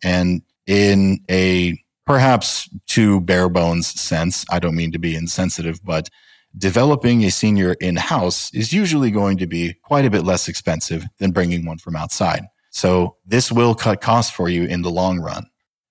And 0.04 0.42
in 0.66 1.20
a 1.30 1.78
perhaps 2.06 2.68
too 2.88 3.22
bare 3.22 3.50
bones 3.50 3.88
sense, 3.88 4.46
I 4.50 4.60
don't 4.60 4.76
mean 4.76 4.92
to 4.94 5.00
be 5.00 5.16
insensitive, 5.16 5.84
but 5.84 6.10
developing 6.58 7.24
a 7.24 7.30
senior 7.30 7.74
in 7.80 7.96
house 7.96 8.52
is 8.56 8.74
usually 8.74 9.12
going 9.12 9.38
to 9.38 9.46
be 9.46 9.76
quite 9.84 10.06
a 10.06 10.10
bit 10.10 10.24
less 10.24 10.48
expensive 10.48 11.06
than 11.20 11.32
bringing 11.32 11.66
one 11.66 11.78
from 11.78 11.96
outside. 11.96 12.46
So 12.72 13.18
this 13.26 13.52
will 13.52 13.76
cut 13.76 14.02
costs 14.02 14.32
for 14.32 14.50
you 14.50 14.64
in 14.64 14.82
the 14.82 14.90
long 14.92 15.20
run 15.20 15.49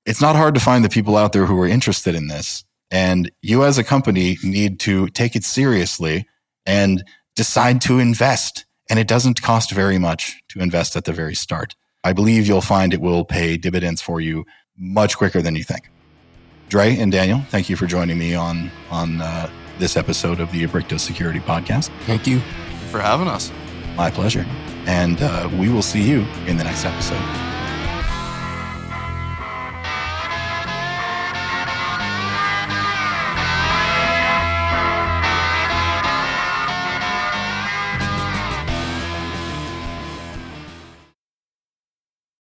it's 0.09 0.23
not 0.23 0.37
hard 0.37 0.55
to 0.55 0.61
find 0.61 0.83
the 0.83 0.89
people 0.89 1.19
out 1.19 1.35
there 1.35 1.45
who 1.45 1.61
are 1.61 1.67
interested 1.67 2.15
in 2.15 2.29
this. 2.29 2.65
And 2.91 3.31
you 3.43 3.65
as 3.65 3.77
a 3.77 3.85
company 3.85 4.39
need 4.43 4.81
to 4.81 5.09
take 5.09 5.37
it 5.37 5.45
seriously 5.45 6.27
and 6.65 7.05
decide 7.37 7.83
to 7.83 7.99
invest. 7.99 8.65
And 8.89 8.99
it 8.99 9.07
doesn't 9.07 9.43
cost 9.43 9.71
very 9.71 9.99
much 9.99 10.43
to 10.49 10.61
invest 10.61 10.97
at 10.97 11.05
the 11.05 11.13
very 11.13 11.35
start. 11.35 11.77
I 12.05 12.15
believe 12.15 12.47
you'll 12.47 12.63
find 12.63 12.95
it 12.95 13.03
will 13.03 13.27
pay 13.27 13.59
dividends 13.59 14.01
for 14.01 14.19
you 14.19 14.47
much 14.79 15.19
quicker 15.19 15.43
than 15.43 15.55
you 15.55 15.63
think. 15.63 15.91
Dre 16.71 16.97
and 16.97 17.13
Daniel, 17.13 17.43
thank 17.51 17.69
you 17.69 17.77
for 17.77 17.85
joining 17.87 18.19
me 18.19 18.35
on 18.35 18.71
on 18.91 19.21
uh, 19.21 19.51
this 19.79 19.95
episode 19.95 20.41
of 20.41 20.51
the 20.53 20.67
Abricto 20.67 20.99
Security 20.99 21.41
Podcast. 21.41 21.91
Thank 22.07 22.27
you 22.27 22.41
for 22.91 22.99
having 22.99 23.29
us. 23.29 23.53
My 23.95 24.11
pleasure. 24.11 24.47
And 24.87 25.21
uh, 25.21 25.51
we 25.59 25.69
will 25.69 25.83
see 25.83 26.03
you 26.03 26.21
in 26.47 26.57
the 26.57 26.65
next 26.65 26.87
episode. 26.87 27.58